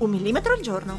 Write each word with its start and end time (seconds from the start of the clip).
Un 0.00 0.08
millimetro 0.08 0.54
al 0.54 0.60
giorno. 0.60 0.98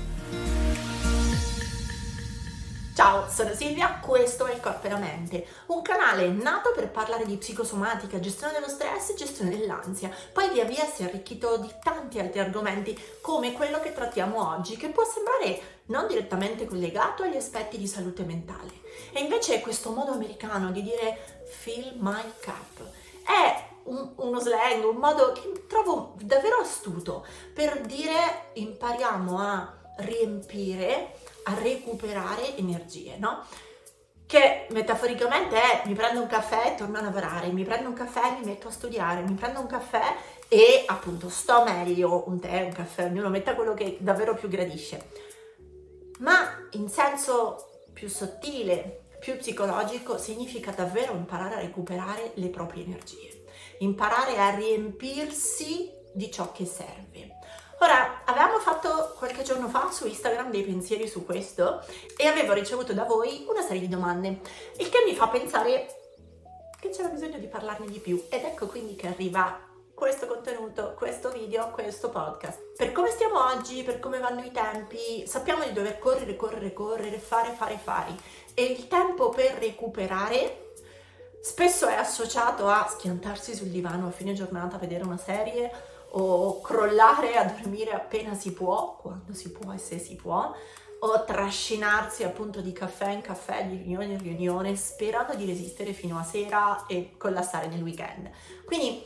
Ciao, 2.93 3.27
sono 3.27 3.51
Silvia, 3.55 3.97
questo 3.99 4.45
è 4.45 4.53
il 4.53 4.59
Corpo 4.59 4.85
e 4.85 4.89
la 4.91 4.97
Mente, 4.97 5.43
un 5.67 5.81
canale 5.81 6.27
nato 6.27 6.71
per 6.75 6.91
parlare 6.91 7.25
di 7.25 7.35
psicosomatica, 7.35 8.19
gestione 8.19 8.53
dello 8.53 8.67
stress 8.67 9.09
e 9.09 9.15
gestione 9.15 9.57
dell'ansia. 9.57 10.11
Poi 10.31 10.51
via 10.51 10.65
via 10.65 10.85
si 10.85 11.01
è 11.01 11.05
arricchito 11.05 11.57
di 11.57 11.73
tanti 11.81 12.19
altri 12.19 12.41
argomenti 12.41 12.95
come 13.21 13.53
quello 13.53 13.79
che 13.79 13.91
trattiamo 13.91 14.47
oggi, 14.47 14.77
che 14.77 14.89
può 14.89 15.03
sembrare 15.03 15.79
non 15.87 16.05
direttamente 16.05 16.65
collegato 16.65 17.23
agli 17.23 17.37
aspetti 17.37 17.79
di 17.79 17.87
salute 17.87 18.23
mentale. 18.23 18.81
E 19.13 19.21
invece 19.21 19.61
questo 19.61 19.89
modo 19.89 20.11
americano 20.11 20.69
di 20.69 20.83
dire 20.83 21.41
fill 21.49 21.95
my 21.97 22.21
cup 22.39 22.99
è 23.25 23.69
un, 23.83 24.13
uno 24.15 24.39
slang, 24.39 24.83
un 24.83 24.97
modo 24.97 25.31
che 25.31 25.65
trovo 25.67 26.15
davvero 26.21 26.57
astuto 26.57 27.25
per 27.53 27.81
dire 27.81 28.49
impariamo 28.53 29.39
a 29.39 29.79
riempire 29.97 31.15
a 31.43 31.55
recuperare 31.55 32.55
energie, 32.57 33.17
no? 33.17 33.45
Che 34.25 34.67
metaforicamente 34.69 35.55
è 35.55 35.81
mi 35.87 35.93
prendo 35.93 36.21
un 36.21 36.27
caffè 36.27 36.67
e 36.67 36.75
torno 36.75 36.97
a 36.97 37.01
lavorare, 37.01 37.47
mi 37.47 37.63
prendo 37.63 37.89
un 37.89 37.95
caffè 37.95 38.27
e 38.27 38.39
mi 38.39 38.45
metto 38.45 38.69
a 38.69 38.71
studiare, 38.71 39.21
mi 39.21 39.33
prendo 39.33 39.59
un 39.59 39.67
caffè 39.67 40.15
e 40.47 40.83
appunto 40.87 41.29
sto 41.29 41.63
meglio, 41.63 42.23
un 42.27 42.39
tè, 42.39 42.61
un 42.61 42.71
caffè, 42.71 43.05
ognuno 43.05 43.29
metta 43.29 43.55
quello 43.55 43.73
che 43.73 43.97
davvero 43.99 44.35
più 44.35 44.47
gradisce. 44.47 45.09
Ma 46.19 46.67
in 46.71 46.87
senso 46.87 47.85
più 47.91 48.07
sottile, 48.07 49.01
più 49.21 49.37
psicologico, 49.37 50.17
significa 50.17 50.71
davvero 50.71 51.13
imparare 51.13 51.55
a 51.55 51.59
recuperare 51.59 52.31
le 52.33 52.49
proprie 52.49 52.83
energie, 52.83 53.43
imparare 53.77 54.35
a 54.39 54.49
riempirsi 54.55 55.91
di 56.11 56.31
ciò 56.31 56.51
che 56.51 56.65
serve. 56.65 57.37
Ora, 57.81 58.23
avevamo 58.25 58.57
fatto 58.57 59.13
qualche 59.17 59.43
giorno 59.43 59.67
fa 59.69 59.91
su 59.91 60.07
Instagram 60.07 60.49
dei 60.49 60.63
pensieri 60.63 61.07
su 61.07 61.23
questo 61.23 61.85
e 62.17 62.25
avevo 62.25 62.53
ricevuto 62.53 62.93
da 62.93 63.03
voi 63.03 63.45
una 63.47 63.61
serie 63.61 63.81
di 63.81 63.87
domande, 63.87 64.39
il 64.77 64.89
che 64.89 65.03
mi 65.05 65.13
fa 65.13 65.27
pensare 65.27 65.95
che 66.79 66.89
c'era 66.89 67.09
bisogno 67.09 67.37
di 67.37 67.47
parlarne 67.47 67.85
di 67.85 67.99
più 67.99 68.25
ed 68.29 68.43
ecco 68.43 68.65
quindi 68.65 68.95
che 68.95 69.07
arriva 69.07 69.69
questo 70.01 70.25
contenuto, 70.25 70.95
questo 70.97 71.29
video, 71.29 71.69
questo 71.69 72.09
podcast. 72.09 72.75
Per 72.75 72.91
come 72.91 73.11
stiamo 73.11 73.45
oggi, 73.45 73.83
per 73.83 73.99
come 73.99 74.17
vanno 74.17 74.41
i 74.41 74.49
tempi, 74.49 75.27
sappiamo 75.27 75.63
di 75.63 75.73
dover 75.73 75.99
correre, 75.99 76.35
correre, 76.35 76.73
correre, 76.73 77.19
fare, 77.19 77.51
fare, 77.51 77.77
fare 77.77 78.15
e 78.53 78.63
il 78.63 78.87
tempo 78.87 79.29
per 79.29 79.53
recuperare 79.59 80.73
spesso 81.41 81.87
è 81.87 81.95
associato 81.95 82.67
a 82.67 82.87
schiantarsi 82.87 83.55
sul 83.55 83.69
divano 83.69 84.07
a 84.07 84.11
fine 84.11 84.33
giornata 84.33 84.75
a 84.75 84.79
vedere 84.79 85.03
una 85.03 85.17
serie 85.17 85.71
o 86.11 86.61
crollare 86.61 87.35
a 87.35 87.45
dormire 87.45 87.91
appena 87.91 88.33
si 88.33 88.51
può, 88.51 88.97
quando 89.01 89.33
si 89.33 89.51
può 89.51 89.71
e 89.71 89.77
se 89.77 89.97
si 89.97 90.15
può, 90.15 90.53
o 91.03 91.23
trascinarsi 91.23 92.23
appunto 92.23 92.61
di 92.61 92.73
caffè 92.73 93.11
in 93.11 93.21
caffè, 93.21 93.65
di 93.65 93.77
riunione 93.77 94.05
in 94.05 94.21
riunione, 94.21 94.75
sperando 94.75 95.35
di 95.35 95.45
resistere 95.45 95.93
fino 95.93 96.19
a 96.19 96.23
sera 96.23 96.85
e 96.85 97.15
collassare 97.17 97.67
nel 97.67 97.81
weekend. 97.81 98.29
Quindi 98.65 99.03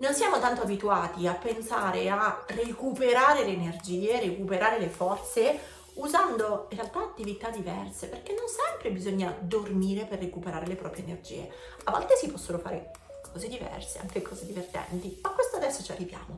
non 0.00 0.12
siamo 0.12 0.38
tanto 0.40 0.62
abituati 0.62 1.26
a 1.26 1.34
pensare 1.34 2.10
a 2.10 2.44
recuperare 2.48 3.44
le 3.44 3.52
energie, 3.52 4.20
recuperare 4.20 4.78
le 4.78 4.88
forze 4.88 5.58
usando 5.96 6.66
in 6.70 6.76
realtà 6.78 7.00
attività 7.00 7.50
diverse, 7.50 8.08
perché 8.08 8.32
non 8.32 8.46
sempre 8.48 8.90
bisogna 8.90 9.36
dormire 9.40 10.04
per 10.04 10.18
recuperare 10.18 10.66
le 10.66 10.76
proprie 10.76 11.04
energie. 11.04 11.50
A 11.84 11.90
volte 11.90 12.16
si 12.16 12.28
possono 12.30 12.58
fare 12.58 12.90
cose 13.32 13.48
diverse, 13.48 13.98
anche 13.98 14.22
cose 14.22 14.46
divertenti, 14.46 15.18
ma 15.22 15.30
questo 15.30 15.56
adesso 15.56 15.82
ci 15.82 15.92
arriviamo. 15.92 16.36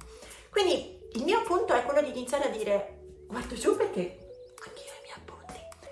Quindi 0.50 0.98
il 1.12 1.24
mio 1.24 1.42
punto 1.42 1.72
è 1.72 1.84
quello 1.84 2.02
di 2.02 2.10
iniziare 2.10 2.44
a 2.44 2.50
dire 2.50 2.96
guardo 3.26 3.54
giù 3.54 3.76
perché 3.76 4.27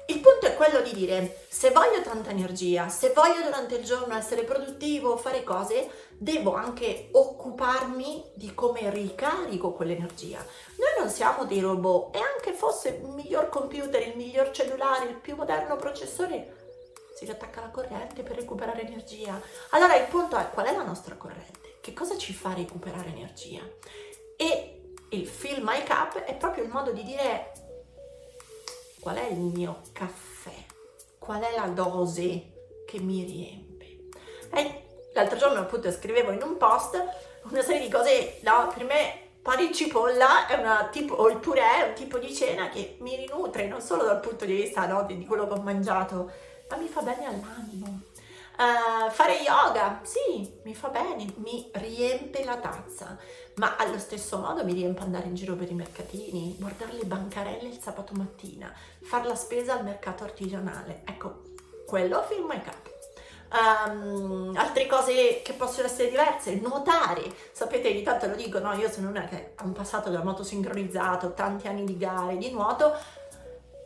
Il 0.08 0.20
punto 0.20 0.46
è 0.46 0.54
quello 0.54 0.80
di 0.82 0.92
dire 0.92 1.44
se 1.48 1.70
voglio 1.70 2.00
tanta 2.00 2.30
energia, 2.30 2.88
se 2.88 3.10
voglio 3.10 3.42
durante 3.42 3.74
il 3.74 3.84
giorno 3.84 4.14
essere 4.16 4.44
produttivo, 4.44 5.16
fare 5.16 5.42
cose, 5.42 5.90
devo 6.16 6.54
anche 6.54 7.08
occuparmi 7.10 8.30
di 8.34 8.54
come 8.54 8.88
ricarico 8.90 9.72
quell'energia. 9.72 10.38
Noi 10.76 10.90
non 10.98 11.10
siamo 11.10 11.44
dei 11.44 11.60
robot 11.60 12.14
e 12.14 12.20
anche 12.20 12.52
fosse 12.52 13.00
il 13.02 13.08
miglior 13.08 13.48
computer, 13.48 14.00
il 14.06 14.16
miglior 14.16 14.52
cellulare, 14.52 15.06
il 15.06 15.16
più 15.16 15.34
moderno 15.34 15.74
processore, 15.76 16.54
si 17.16 17.24
riattacca 17.24 17.62
la 17.62 17.70
corrente 17.70 18.22
per 18.22 18.36
recuperare 18.36 18.82
energia. 18.82 19.40
Allora 19.70 19.96
il 19.96 20.06
punto 20.06 20.36
è 20.36 20.50
qual 20.50 20.66
è 20.66 20.72
la 20.76 20.84
nostra 20.84 21.16
corrente? 21.16 21.78
Che 21.80 21.92
cosa 21.92 22.16
ci 22.16 22.32
fa 22.32 22.52
recuperare 22.52 23.08
energia? 23.08 23.60
E 24.36 24.92
il 25.10 25.26
fill 25.26 25.62
my 25.62 25.82
cup 25.84 26.18
è 26.18 26.34
proprio 26.34 26.64
il 26.64 26.70
modo 26.70 26.92
di 26.92 27.02
dire 27.02 27.52
qual 29.06 29.18
è 29.18 29.26
il 29.26 29.38
mio 29.38 29.82
caffè, 29.92 30.50
qual 31.16 31.40
è 31.40 31.54
la 31.54 31.68
dose 31.68 32.82
che 32.84 32.98
mi 32.98 33.22
riempie. 33.22 34.08
E 34.50 34.82
l'altro 35.14 35.38
giorno 35.38 35.60
appunto 35.60 35.92
scrivevo 35.92 36.32
in 36.32 36.42
un 36.42 36.56
post 36.56 37.00
una 37.42 37.62
serie 37.62 37.82
di 37.82 37.88
cose, 37.88 38.40
no, 38.42 38.68
per 38.74 38.82
me 38.82 39.28
pane 39.42 39.72
cipolla 39.72 40.48
è 40.48 40.58
una 40.58 40.88
tipo, 40.90 41.14
o 41.14 41.28
il 41.28 41.36
purè 41.36 41.84
è 41.84 41.88
un 41.88 41.94
tipo 41.94 42.18
di 42.18 42.34
cena 42.34 42.68
che 42.68 42.96
mi 42.98 43.14
rinutre 43.14 43.68
non 43.68 43.80
solo 43.80 44.02
dal 44.02 44.18
punto 44.18 44.44
di 44.44 44.56
vista 44.56 44.88
no, 44.88 45.04
di 45.04 45.24
quello 45.24 45.46
che 45.46 45.52
ho 45.52 45.62
mangiato, 45.62 46.28
ma 46.68 46.76
mi 46.76 46.88
fa 46.88 47.02
bene 47.02 47.26
all'animo. 47.26 48.00
Uh, 48.58 49.10
fare 49.10 49.34
yoga, 49.42 50.00
sì, 50.02 50.50
mi 50.64 50.74
fa 50.74 50.88
bene, 50.88 51.26
mi 51.36 51.70
riempie 51.74 52.42
la 52.42 52.56
tazza, 52.56 53.18
ma 53.56 53.76
allo 53.76 53.98
stesso 53.98 54.38
modo 54.38 54.64
mi 54.64 54.72
riempie 54.72 55.04
andare 55.04 55.26
in 55.26 55.34
giro 55.34 55.54
per 55.54 55.70
i 55.70 55.74
mercatini, 55.74 56.56
guardare 56.58 56.92
le 56.92 57.04
bancarelle 57.04 57.68
il 57.68 57.78
sabato 57.78 58.14
mattina, 58.14 58.72
fare 59.02 59.28
la 59.28 59.34
spesa 59.34 59.74
al 59.74 59.84
mercato 59.84 60.24
artigianale. 60.24 61.02
Ecco, 61.04 61.42
quello 61.86 62.22
film 62.22 62.46
my 62.46 62.62
cup. 62.62 62.94
Um, 63.48 64.52
altre 64.56 64.86
cose 64.86 65.40
che 65.42 65.52
possono 65.52 65.86
essere 65.86 66.08
diverse, 66.08 66.54
nuotare. 66.56 67.22
Sapete, 67.52 67.92
di 67.92 68.02
tanto 68.02 68.26
lo 68.26 68.34
dico, 68.34 68.58
no? 68.58 68.72
Io 68.72 68.90
sono 68.90 69.08
una 69.08 69.24
che 69.26 69.52
ha 69.54 69.64
un 69.64 69.72
passato 69.72 70.10
da 70.10 70.22
moto 70.24 70.42
sincronizzato, 70.42 71.32
tanti 71.34 71.68
anni 71.68 71.84
di 71.84 71.96
gare, 71.96 72.36
di 72.38 72.50
nuoto, 72.50 72.94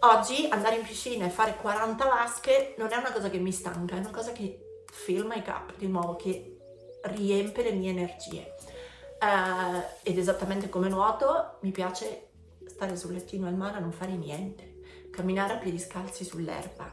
Oggi 0.02 0.48
andare 0.50 0.76
in 0.76 0.82
piscina 0.82 1.26
e 1.26 1.28
fare 1.28 1.56
40 1.56 2.06
vasche 2.06 2.74
non 2.78 2.90
è 2.90 2.96
una 2.96 3.12
cosa 3.12 3.28
che 3.28 3.36
mi 3.36 3.52
stanca, 3.52 3.96
è 3.96 3.98
una 3.98 4.10
cosa 4.10 4.32
che 4.32 4.84
fill 4.90 5.26
my 5.26 5.42
cup, 5.42 5.76
di 5.76 5.88
nuovo, 5.88 6.16
che 6.16 6.56
riempie 7.02 7.64
le 7.64 7.72
mie 7.72 7.90
energie. 7.90 8.54
Uh, 9.20 9.82
ed 10.02 10.16
esattamente 10.16 10.70
come 10.70 10.88
nuoto, 10.88 11.58
mi 11.60 11.70
piace 11.70 12.28
stare 12.66 12.96
sul 12.96 13.12
lettino 13.12 13.46
al 13.46 13.54
mare 13.54 13.76
a 13.76 13.80
non 13.80 13.92
fare 13.92 14.12
niente, 14.12 14.78
camminare 15.10 15.52
a 15.52 15.56
piedi 15.58 15.78
scalzi 15.78 16.24
sull'erba, 16.24 16.90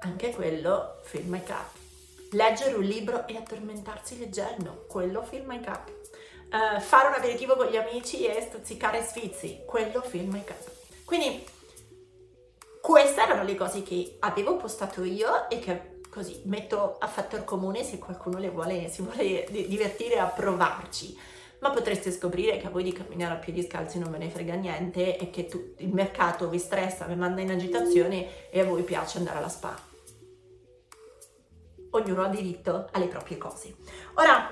anche 0.00 0.30
quello 0.30 1.00
fill 1.02 1.26
my 1.26 1.42
cup. 1.42 1.74
Leggere 2.30 2.72
un 2.72 2.84
libro 2.84 3.26
e 3.26 3.36
addormentarsi 3.36 4.18
leggendo, 4.18 4.86
quello 4.88 5.22
fill 5.22 5.44
my 5.44 5.60
cup. 5.60 5.92
Uh, 6.50 6.80
fare 6.80 7.08
un 7.08 7.14
aperitivo 7.14 7.54
con 7.54 7.66
gli 7.66 7.76
amici 7.76 8.24
e 8.24 8.40
stuzzicare 8.40 9.02
sfizi, 9.02 9.60
quello 9.66 10.00
fill 10.00 10.30
my 10.30 10.42
cup. 10.42 10.70
Quindi 11.04 11.54
queste 12.86 13.20
erano 13.20 13.42
le 13.42 13.56
cose 13.56 13.82
che 13.82 14.14
avevo 14.20 14.54
postato 14.54 15.02
io 15.02 15.50
e 15.50 15.58
che 15.58 15.98
così 16.08 16.42
metto 16.44 16.98
a 17.00 17.08
fattor 17.08 17.42
comune 17.42 17.82
se 17.82 17.98
qualcuno 17.98 18.38
le 18.38 18.48
vuole, 18.48 18.88
si 18.88 19.02
vuole 19.02 19.44
divertire 19.50 20.20
a 20.20 20.26
provarci. 20.26 21.18
Ma 21.58 21.70
potreste 21.70 22.12
scoprire 22.12 22.58
che 22.58 22.68
a 22.68 22.70
voi 22.70 22.84
di 22.84 22.92
camminare 22.92 23.34
a 23.34 23.38
piedi 23.38 23.64
scalzi 23.64 23.98
non 23.98 24.12
ve 24.12 24.18
ne 24.18 24.30
frega 24.30 24.54
niente 24.54 25.18
e 25.18 25.30
che 25.30 25.46
tu, 25.46 25.74
il 25.78 25.92
mercato 25.92 26.48
vi 26.48 26.60
stressa, 26.60 27.06
vi 27.06 27.16
manda 27.16 27.40
in 27.40 27.50
agitazione 27.50 28.48
e 28.50 28.60
a 28.60 28.64
voi 28.64 28.84
piace 28.84 29.18
andare 29.18 29.38
alla 29.38 29.48
spa. 29.48 29.76
Ognuno 31.90 32.22
ha 32.22 32.28
diritto 32.28 32.88
alle 32.92 33.08
proprie 33.08 33.36
cose. 33.36 33.74
Ora, 34.14 34.48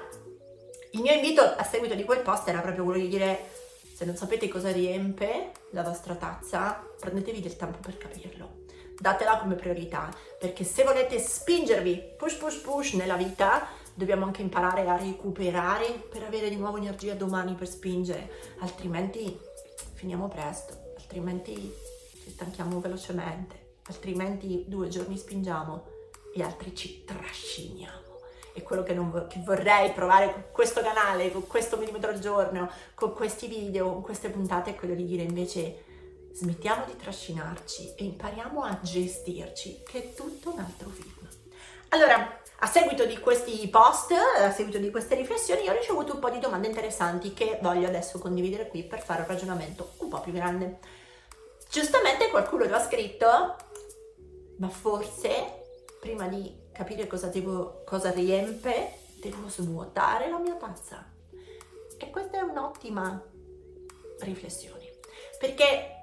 il 0.91 1.01
mio 1.01 1.13
invito 1.13 1.41
a 1.41 1.63
seguito 1.63 1.95
di 1.95 2.03
quel 2.03 2.23
post 2.23 2.49
era 2.49 2.59
proprio 2.59 2.83
quello 2.83 2.99
di 2.99 3.09
dire 3.09 3.63
se 3.95 4.05
non 4.05 4.17
sapete 4.17 4.49
cosa 4.49 4.73
riempie 4.73 5.53
la 5.71 5.85
vostra 5.85 6.17
tazza, 6.17 6.85
prendetevi 7.05 7.41
del 7.41 7.57
tempo 7.57 7.79
per 7.79 7.99
capirlo. 7.99 8.63
Datela 8.99 9.39
come 9.39 9.57
priorità, 9.57 10.09
perché 10.39 10.65
se 10.65 10.85
volete 10.85 11.19
spingervi 11.19 12.15
push 12.17 12.37
push 12.37 12.57
push 12.61 12.93
nella 12.95 13.17
vita, 13.17 13.67
dobbiamo 13.93 14.25
anche 14.25 14.41
imparare 14.41 14.89
a 14.89 14.97
recuperare 14.97 15.87
per 16.09 16.23
avere 16.23 16.49
di 16.49 16.57
nuovo 16.57 16.79
energia 16.79 17.15
domani 17.15 17.55
per 17.55 17.69
spingere, 17.69 18.31
altrimenti 18.61 19.39
finiamo 19.93 20.29
presto, 20.29 20.95
altrimenti 20.97 21.73
ci 22.23 22.31
stanchiamo 22.31 22.81
velocemente, 22.81 23.77
altrimenti 23.89 24.65
due 24.67 24.89
giorni 24.89 25.19
spingiamo 25.19 25.87
e 26.35 26.43
altri 26.43 26.75
ci 26.75 27.05
trasciniamo. 27.05 28.03
E 28.57 28.63
quello 28.63 28.85
che, 28.85 28.95
non, 28.95 29.27
che 29.29 29.43
vorrei 29.45 29.93
provare 29.93 30.33
con 30.33 30.45
questo 30.53 30.81
canale, 30.81 31.33
con 31.33 31.47
questo 31.47 31.77
millimetro 31.77 32.11
al 32.11 32.21
giorno, 32.21 32.71
con 32.95 33.13
questi 33.13 33.49
video, 33.49 33.93
con 33.93 34.03
queste 34.03 34.31
puntate, 34.31 34.71
è 34.71 34.75
quello 34.77 34.95
di 34.95 35.05
dire 35.05 35.25
invece 35.25 35.93
smettiamo 36.35 36.85
di 36.85 36.97
trascinarci 36.97 37.95
e 37.95 38.05
impariamo 38.05 38.63
a 38.63 38.79
gestirci, 38.83 39.83
che 39.87 40.03
è 40.03 40.15
tutto 40.15 40.53
un 40.53 40.59
altro 40.59 40.89
film. 40.91 41.29
Allora, 41.91 42.41
a 42.59 42.67
seguito 42.67 43.05
di 43.05 43.19
questi 43.19 43.69
post, 43.69 44.13
a 44.13 44.51
seguito 44.51 44.79
di 44.79 44.91
queste 44.91 45.15
riflessioni, 45.15 45.69
ho 45.69 45.73
ricevuto 45.73 46.15
un 46.15 46.19
po' 46.19 46.31
di 46.31 46.41
domande 46.41 46.67
interessanti 46.67 47.33
che 47.33 47.59
voglio 47.63 47.87
adesso 47.87 48.19
condividere 48.19 48.69
qui 48.69 48.83
per 48.83 49.01
fare 49.01 49.21
un 49.21 49.29
ragionamento 49.29 49.93
un 49.99 50.09
po' 50.09 50.21
più 50.21 50.33
grande. 50.33 50.79
Giustamente 51.71 52.31
qualcuno 52.31 52.65
lo 52.65 52.75
ha 52.75 52.85
scritto, 52.85 53.57
ma 54.59 54.69
forse 54.69 55.63
prima 56.01 56.27
di 56.27 56.63
capire 56.73 57.07
cosa, 57.07 57.29
devo, 57.29 57.83
cosa 57.85 58.11
riempie, 58.11 58.99
devo 59.21 59.49
svuotare 59.49 60.29
la 60.29 60.39
mia 60.39 60.55
tazza. 60.55 61.13
E 61.97 62.11
questa 62.11 62.39
è 62.39 62.43
un'ottima 62.43 63.23
riflessione, 64.21 64.99
perché 65.39 65.94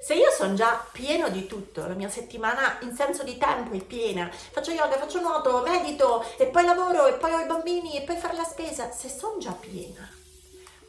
se 0.00 0.14
io 0.14 0.30
sono 0.30 0.54
già 0.54 0.86
pieno 0.92 1.28
di 1.28 1.46
tutto, 1.46 1.86
la 1.86 1.94
mia 1.94 2.08
settimana 2.08 2.78
in 2.82 2.94
senso 2.94 3.24
di 3.24 3.36
tempo 3.36 3.74
è 3.74 3.82
piena, 3.82 4.30
faccio 4.30 4.70
yoga, 4.70 4.96
faccio 4.96 5.20
nuoto, 5.20 5.60
medito 5.62 6.24
e 6.36 6.46
poi 6.46 6.64
lavoro 6.64 7.06
e 7.06 7.14
poi 7.14 7.32
ho 7.32 7.40
i 7.40 7.46
bambini 7.46 7.96
e 7.96 8.02
poi 8.02 8.16
fare 8.16 8.36
la 8.36 8.44
spesa, 8.44 8.92
se 8.92 9.08
sono 9.08 9.38
già 9.38 9.52
piena, 9.52 10.08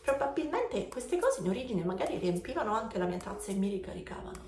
probabilmente 0.03 0.87
queste 0.87 1.17
cose 1.17 1.41
in 1.41 1.49
origine 1.49 1.83
magari 1.83 2.17
riempivano 2.19 2.73
anche 2.75 2.99
la 2.99 3.05
mia 3.05 3.17
tazza 3.17 3.51
e 3.51 3.55
mi 3.55 3.69
ricaricavano. 3.69 4.47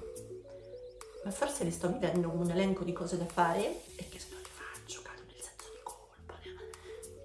Ma 1.24 1.32
forse 1.32 1.64
le 1.64 1.72
sto 1.72 1.88
vivendo 1.88 2.30
un 2.30 2.50
elenco 2.50 2.84
di 2.84 2.94
cose 2.94 3.18
da 3.18 3.26
fare 3.26 3.82
e 3.96 4.10
che 4.10 4.20
se 4.20 4.28
non 4.32 4.42
le 4.42 4.48
faccio 4.48 5.02
cado 5.02 5.22
nel 5.28 5.42
senso 5.42 5.72
di 5.72 5.80
colpa 5.84 6.40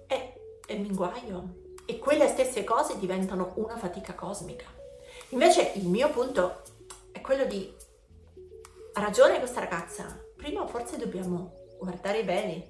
e, 0.07 0.33
e 0.65 0.77
mi 0.77 0.87
inguaio. 0.87 1.65
E 1.85 1.99
quelle 1.99 2.27
stesse 2.27 2.63
cose 2.63 2.99
diventano 2.99 3.53
una 3.55 3.77
fatica 3.77 4.13
cosmica. 4.13 4.65
Invece 5.29 5.71
il 5.75 5.87
mio 5.87 6.09
punto 6.09 6.61
quello 7.27 7.43
di 7.43 7.75
ragione 8.93 9.39
questa 9.39 9.59
ragazza. 9.59 10.17
Prima 10.37 10.65
forse 10.65 10.95
dobbiamo 10.95 11.75
guardare 11.77 12.23
bene, 12.23 12.67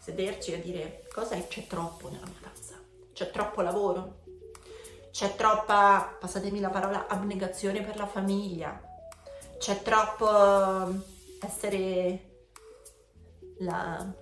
sederci 0.00 0.52
e 0.52 0.60
dire 0.60 1.06
cosa 1.14 1.36
c'è 1.46 1.68
troppo 1.68 2.08
nella 2.08 2.26
mia 2.26 2.40
tazza. 2.42 2.74
C'è 3.12 3.30
troppo 3.30 3.60
lavoro. 3.60 4.22
C'è 5.12 5.36
troppa, 5.36 6.16
passatemi 6.18 6.58
la 6.58 6.70
parola, 6.70 7.06
abnegazione 7.06 7.80
per 7.82 7.96
la 7.96 8.08
famiglia. 8.08 8.82
C'è 9.58 9.82
troppo 9.82 10.28
um, 10.28 11.00
essere 11.40 12.30
la 13.58 14.12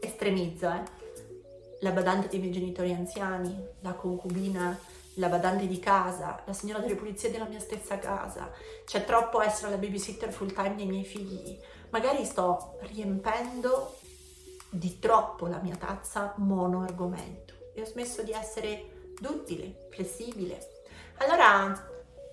estremizzo, 0.00 0.68
eh? 0.68 0.82
la 1.82 1.92
badante 1.92 2.26
dei 2.26 2.40
miei 2.40 2.50
genitori 2.50 2.92
anziani, 2.92 3.56
la 3.82 3.92
concubina 3.92 4.76
la 5.20 5.28
badante 5.28 5.68
di 5.68 5.78
casa, 5.78 6.42
la 6.44 6.52
signora 6.52 6.80
delle 6.80 6.96
pulizie 6.96 7.30
della 7.30 7.44
mia 7.44 7.60
stessa 7.60 7.98
casa, 7.98 8.50
c'è 8.84 9.04
troppo 9.04 9.40
essere 9.40 9.70
la 9.70 9.76
babysitter 9.76 10.32
full 10.32 10.52
time 10.52 10.74
dei 10.74 10.86
miei 10.86 11.04
figli. 11.04 11.56
Magari 11.90 12.24
sto 12.24 12.78
riempendo 12.80 13.98
di 14.70 14.98
troppo 14.98 15.46
la 15.46 15.58
mia 15.58 15.76
tazza 15.76 16.34
mono 16.38 16.82
argomento 16.82 17.54
e 17.74 17.82
ho 17.82 17.84
smesso 17.84 18.22
di 18.22 18.32
essere 18.32 19.12
duttile, 19.20 19.88
flessibile. 19.90 20.58
Allora 21.18 21.88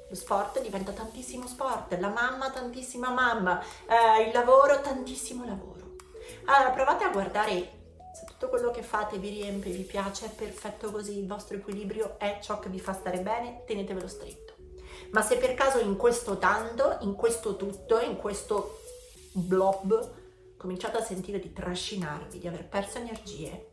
lo 0.09 0.15
sport 0.15 0.61
diventa 0.61 0.93
tantissimo 0.93 1.45
sport, 1.45 1.97
la 1.99 2.09
mamma 2.09 2.49
tantissima 2.49 3.09
mamma, 3.09 3.61
eh, 3.85 4.27
il 4.27 4.33
lavoro 4.33 4.79
tantissimo 4.79 5.45
lavoro. 5.45 5.95
Allora 6.45 6.71
provate 6.71 7.03
a 7.03 7.09
guardare 7.09 7.76
tutto 8.37 8.49
quello 8.49 8.69
che 8.69 8.83
fate 8.83 9.17
vi 9.17 9.29
riempie, 9.29 9.71
vi 9.73 9.81
piace, 9.81 10.27
è 10.27 10.29
perfetto 10.29 10.91
così, 10.91 11.17
il 11.17 11.25
vostro 11.25 11.57
equilibrio 11.57 12.19
è 12.19 12.37
ciò 12.39 12.59
che 12.59 12.69
vi 12.69 12.79
fa 12.79 12.93
stare 12.93 13.19
bene, 13.21 13.63
tenetevelo 13.65 14.07
stretto. 14.07 14.53
Ma 15.09 15.23
se 15.23 15.37
per 15.37 15.55
caso 15.55 15.79
in 15.79 15.97
questo 15.97 16.37
tanto, 16.37 16.97
in 17.01 17.15
questo 17.15 17.55
tutto, 17.55 17.99
in 17.99 18.15
questo 18.17 18.81
blob, 19.31 20.11
cominciate 20.55 20.97
a 20.97 21.03
sentire 21.03 21.39
di 21.39 21.51
trascinarvi, 21.51 22.37
di 22.37 22.47
aver 22.47 22.67
perso 22.67 22.99
energie, 22.99 23.69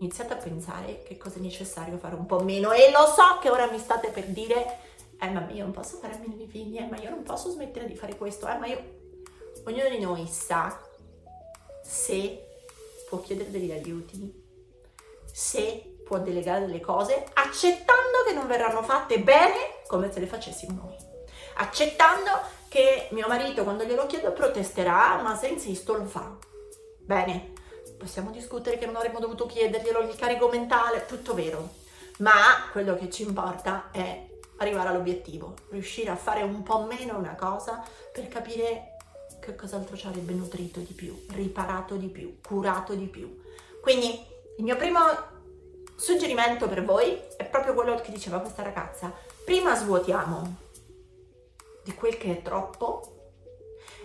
iniziate 0.00 0.32
a 0.32 0.36
pensare 0.36 1.04
che 1.04 1.16
cosa 1.16 1.36
è 1.36 1.40
necessario 1.40 1.96
fare 1.96 2.16
un 2.16 2.26
po' 2.26 2.40
meno. 2.40 2.72
E 2.72 2.90
lo 2.90 3.06
so 3.06 3.38
che 3.40 3.50
ora 3.50 3.70
mi 3.70 3.78
state 3.78 4.08
per 4.08 4.26
dire, 4.26 4.78
eh 5.20 5.30
ma 5.30 5.48
io 5.48 5.62
non 5.62 5.72
posso 5.72 5.96
fare 5.98 6.14
a 6.14 6.18
meno 6.18 6.34
dei 6.34 6.48
figli, 6.48 6.76
eh 6.76 6.86
ma 6.86 6.98
io 6.98 7.10
non 7.10 7.22
posso 7.22 7.50
smettere 7.50 7.86
di 7.86 7.94
fare 7.94 8.16
questo, 8.16 8.48
eh 8.48 8.56
ma 8.56 8.66
io... 8.66 8.96
Ognuno 9.64 9.88
di 9.90 10.00
noi 10.00 10.26
sa 10.26 10.80
se 11.82 12.47
può 13.08 13.20
chiedere 13.20 13.50
degli 13.50 13.72
aiuti, 13.72 14.46
se 15.32 15.98
può 16.04 16.18
delegare 16.18 16.66
delle 16.66 16.80
cose, 16.80 17.26
accettando 17.34 18.22
che 18.26 18.32
non 18.32 18.46
verranno 18.46 18.82
fatte 18.82 19.20
bene 19.20 19.82
come 19.86 20.12
se 20.12 20.20
le 20.20 20.26
facessimo 20.26 20.80
noi. 20.82 20.96
Accettando 21.56 22.30
che 22.68 23.08
mio 23.10 23.26
marito 23.28 23.62
quando 23.64 23.84
glielo 23.84 24.06
chiedo 24.06 24.32
protesterà, 24.32 25.20
ma 25.22 25.36
se 25.36 25.48
insisto 25.48 25.94
lo 25.94 26.04
fa. 26.04 26.36
Bene, 27.00 27.52
possiamo 27.98 28.30
discutere 28.30 28.78
che 28.78 28.86
non 28.86 28.96
avremmo 28.96 29.18
dovuto 29.18 29.46
chiederglielo, 29.46 30.00
il 30.00 30.16
carico 30.16 30.48
mentale, 30.48 31.06
tutto 31.06 31.34
vero. 31.34 31.68
Ma 32.18 32.68
quello 32.72 32.96
che 32.96 33.10
ci 33.10 33.22
importa 33.22 33.90
è 33.90 34.26
arrivare 34.58 34.88
all'obiettivo, 34.88 35.54
riuscire 35.70 36.10
a 36.10 36.16
fare 36.16 36.42
un 36.42 36.62
po' 36.62 36.80
meno 36.82 37.16
una 37.16 37.34
cosa 37.34 37.82
per 38.12 38.28
capire 38.28 38.87
che 39.48 39.56
cos'altro 39.56 39.96
ci 39.96 40.06
avrebbe 40.06 40.34
nutrito 40.34 40.80
di 40.80 40.92
più, 40.92 41.24
riparato 41.30 41.96
di 41.96 42.08
più, 42.08 42.38
curato 42.42 42.94
di 42.94 43.06
più. 43.06 43.42
Quindi 43.80 44.08
il 44.58 44.64
mio 44.64 44.76
primo 44.76 45.00
suggerimento 45.96 46.68
per 46.68 46.84
voi 46.84 47.18
è 47.36 47.44
proprio 47.46 47.72
quello 47.72 47.94
che 47.96 48.12
diceva 48.12 48.40
questa 48.40 48.62
ragazza. 48.62 49.12
Prima 49.44 49.74
svuotiamo 49.74 50.56
di 51.82 51.94
quel 51.94 52.18
che 52.18 52.38
è 52.38 52.42
troppo 52.42 53.32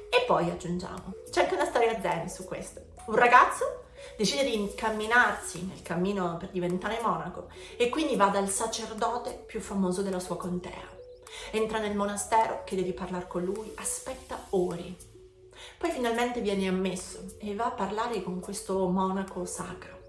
e 0.09 0.23
poi 0.25 0.49
aggiungiamo. 0.49 1.13
C'è 1.29 1.41
anche 1.41 1.55
una 1.55 1.65
storia 1.65 1.99
zen 1.99 2.29
su 2.29 2.45
questo. 2.45 2.81
Un 3.07 3.15
ragazzo 3.15 3.81
decide 4.15 4.45
di 4.45 4.55
incamminarsi 4.55 5.65
nel 5.65 5.81
cammino 5.81 6.37
per 6.37 6.51
diventare 6.51 6.99
monaco 7.01 7.49
e 7.75 7.89
quindi 7.89 8.15
va 8.15 8.27
dal 8.27 8.47
sacerdote 8.47 9.43
più 9.45 9.59
famoso 9.59 10.01
della 10.01 10.19
sua 10.19 10.37
contea. 10.37 10.91
Entra 11.51 11.79
nel 11.79 11.95
monastero, 11.95 12.61
chiede 12.63 12.83
di 12.83 12.93
parlare 12.93 13.27
con 13.27 13.43
lui, 13.43 13.73
aspetta 13.75 14.45
ore 14.51 15.11
poi 15.83 15.91
finalmente 15.91 16.39
viene 16.39 16.69
ammesso 16.69 17.25
e 17.39 17.53
va 17.55 17.65
a 17.65 17.71
parlare 17.71 18.23
con 18.23 18.39
questo 18.39 18.87
monaco 18.87 19.43
sacro. 19.43 19.99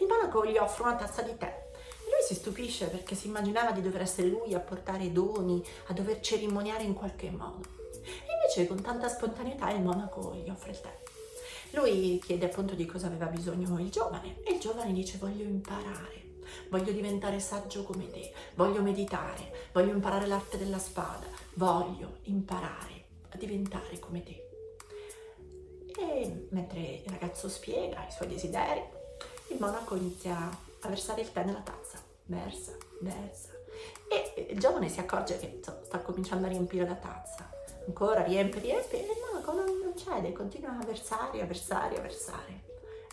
Il 0.00 0.06
monaco 0.06 0.46
gli 0.46 0.56
offre 0.56 0.84
una 0.84 0.96
tazza 0.96 1.20
di 1.20 1.36
tè 1.36 1.62
lui 2.04 2.22
si 2.26 2.34
stupisce 2.34 2.86
perché 2.86 3.14
si 3.14 3.26
immaginava 3.26 3.72
di 3.72 3.82
dover 3.82 4.00
essere 4.00 4.28
lui 4.28 4.54
a 4.54 4.60
portare 4.60 5.12
doni, 5.12 5.62
a 5.88 5.92
dover 5.92 6.20
cerimoniare 6.20 6.84
in 6.84 6.94
qualche 6.94 7.30
modo. 7.30 7.68
E 7.92 8.32
invece 8.32 8.66
con 8.66 8.80
tanta 8.80 9.08
spontaneità 9.08 9.70
il 9.72 9.82
monaco 9.82 10.34
gli 10.42 10.48
offre 10.48 10.70
il 10.70 10.80
tè. 10.80 10.98
Lui 11.72 12.18
chiede 12.24 12.46
appunto 12.46 12.74
di 12.74 12.86
cosa 12.86 13.08
aveva 13.08 13.26
bisogno 13.26 13.78
il 13.80 13.90
giovane 13.90 14.36
e 14.42 14.54
il 14.54 14.58
giovane 14.58 14.94
dice 14.94 15.18
voglio 15.18 15.44
imparare, 15.44 16.36
voglio 16.70 16.92
diventare 16.92 17.40
saggio 17.40 17.82
come 17.82 18.10
te, 18.10 18.32
voglio 18.54 18.80
meditare, 18.80 19.68
voglio 19.72 19.92
imparare 19.92 20.26
l'arte 20.26 20.56
della 20.56 20.78
spada, 20.78 21.26
voglio 21.56 22.20
imparare 22.22 23.04
a 23.28 23.36
diventare 23.36 23.98
come 23.98 24.22
te. 24.22 24.43
E 25.96 26.46
mentre 26.50 26.80
il 26.80 27.10
ragazzo 27.10 27.48
spiega 27.48 28.06
i 28.06 28.12
suoi 28.12 28.28
desideri, 28.28 28.82
il 29.48 29.56
monaco 29.60 29.94
inizia 29.94 30.36
a 30.80 30.88
versare 30.88 31.20
il 31.20 31.32
tè 31.32 31.44
nella 31.44 31.60
tazza. 31.60 31.98
Versa, 32.26 32.72
versa. 33.00 33.50
E 34.08 34.46
il 34.50 34.58
giovane 34.58 34.88
si 34.88 35.00
accorge 35.00 35.38
che 35.38 35.60
sta 35.82 35.98
cominciando 36.00 36.46
a 36.46 36.50
riempire 36.50 36.86
la 36.86 36.94
tazza. 36.94 37.50
Ancora 37.86 38.22
riempie, 38.22 38.60
riempie, 38.60 39.06
e 39.06 39.12
il 39.12 39.18
monaco 39.30 39.52
non, 39.52 39.78
non 39.78 39.96
cede, 39.96 40.32
continua 40.32 40.78
a 40.78 40.84
versare, 40.84 41.40
a 41.40 41.46
versare, 41.46 41.98
a 41.98 42.00
versare. 42.00 42.62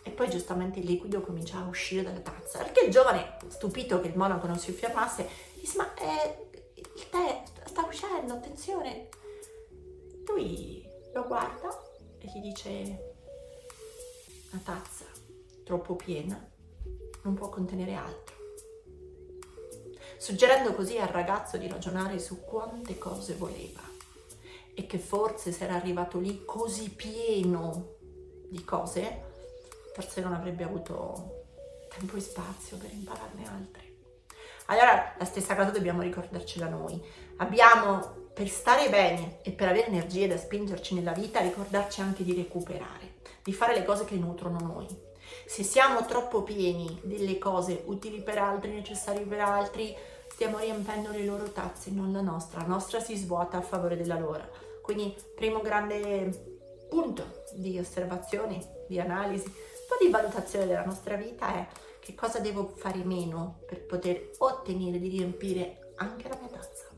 E 0.04 0.10
poi 0.10 0.30
giustamente 0.30 0.80
il 0.80 0.86
liquido 0.86 1.22
comincia 1.22 1.60
a 1.60 1.68
uscire 1.68 2.04
dalla 2.04 2.20
tazza. 2.20 2.60
Perché 2.60 2.86
il 2.86 2.92
giovane, 2.92 3.38
stupito 3.48 4.00
che 4.00 4.08
il 4.08 4.18
monaco 4.18 4.48
non 4.48 4.58
si 4.58 4.72
fermasse, 4.72 5.28
dice: 5.56 5.78
Ma 5.78 5.94
eh, 5.96 6.48
il 6.74 7.10
tè 7.10 7.44
sta 7.66 7.86
uscendo, 7.86 8.34
attenzione. 8.34 9.10
Lui 10.26 10.88
lo 11.14 11.28
guarda 11.28 11.90
e 12.22 12.28
gli 12.28 12.40
dice 12.40 13.14
la 14.52 14.60
tazza 14.64 15.06
troppo 15.64 15.96
piena 15.96 16.50
non 17.24 17.34
può 17.34 17.50
contenere 17.50 17.94
altro, 17.94 18.36
suggerendo 20.18 20.74
così 20.74 20.98
al 20.98 21.08
ragazzo 21.08 21.58
di 21.58 21.68
ragionare 21.68 22.20
su 22.20 22.42
quante 22.42 22.98
cose 22.98 23.36
voleva 23.36 23.82
e 24.74 24.86
che 24.86 24.98
forse 24.98 25.52
se 25.52 25.66
era 25.66 25.76
arrivato 25.76 26.20
lì 26.20 26.44
così 26.46 26.90
pieno 26.90 27.96
di 28.50 28.64
cose, 28.64 29.24
forse 29.94 30.22
non 30.22 30.34
avrebbe 30.34 30.64
avuto 30.64 31.46
tempo 31.90 32.18
e 32.18 32.22
spazio 32.22 32.78
per 32.78 32.92
impararne 32.92 33.48
altre. 33.48 33.91
Allora 34.68 35.14
la 35.18 35.26
stessa 35.26 35.56
cosa 35.56 35.70
dobbiamo 35.70 36.02
ricordarcela 36.02 36.68
noi. 36.68 37.02
Abbiamo 37.38 38.30
per 38.34 38.48
stare 38.48 38.90
bene 38.90 39.40
e 39.42 39.52
per 39.52 39.68
avere 39.68 39.88
energie 39.88 40.28
da 40.28 40.38
spingerci 40.38 40.96
nella 40.96 41.12
vita, 41.12 41.40
ricordarci 41.40 42.02
anche 42.02 42.24
di 42.24 42.34
recuperare, 42.34 43.16
di 43.44 43.54
fare 43.54 43.74
le 43.74 43.84
cose 43.84 44.06
che 44.06 44.16
nutrono 44.16 44.60
noi. 44.60 44.88
Se 45.46 45.64
siamo 45.64 46.06
troppo 46.06 46.44
pieni 46.44 47.00
delle 47.04 47.38
cose 47.38 47.84
utili 47.86 48.22
per 48.22 48.38
altri, 48.38 48.72
necessarie 48.72 49.26
per 49.26 49.42
altri, 49.42 49.96
stiamo 50.30 50.60
riempendo 50.60 51.12
le 51.12 51.26
loro 51.26 51.52
tazze, 51.52 51.92
non 51.92 52.12
la 52.12 52.22
nostra. 52.22 52.62
La 52.62 52.68
nostra 52.68 53.00
si 53.00 53.16
svuota 53.16 53.58
a 53.58 53.62
favore 53.62 53.98
della 53.98 54.18
loro. 54.18 54.50
Quindi, 54.82 55.16
primo 55.36 55.62
grande 55.62 56.50
punto 56.90 57.44
di 57.54 57.78
osservazione, 57.78 58.86
di 58.88 59.00
analisi, 59.00 59.46
un 59.46 59.54
po' 59.88 60.04
di 60.04 60.10
valutazione 60.10 60.66
della 60.66 60.84
nostra 60.84 61.16
vita 61.16 61.54
è 61.54 61.68
che 62.02 62.16
cosa 62.16 62.40
devo 62.40 62.74
fare 62.76 63.04
meno 63.04 63.60
per 63.68 63.86
poter 63.86 64.32
ottenere 64.40 65.00
di 65.00 65.10
riempire 65.10 65.94
anche 65.96 66.28
la 66.28 66.38
mia 66.40 66.50
tazza. 66.50 66.90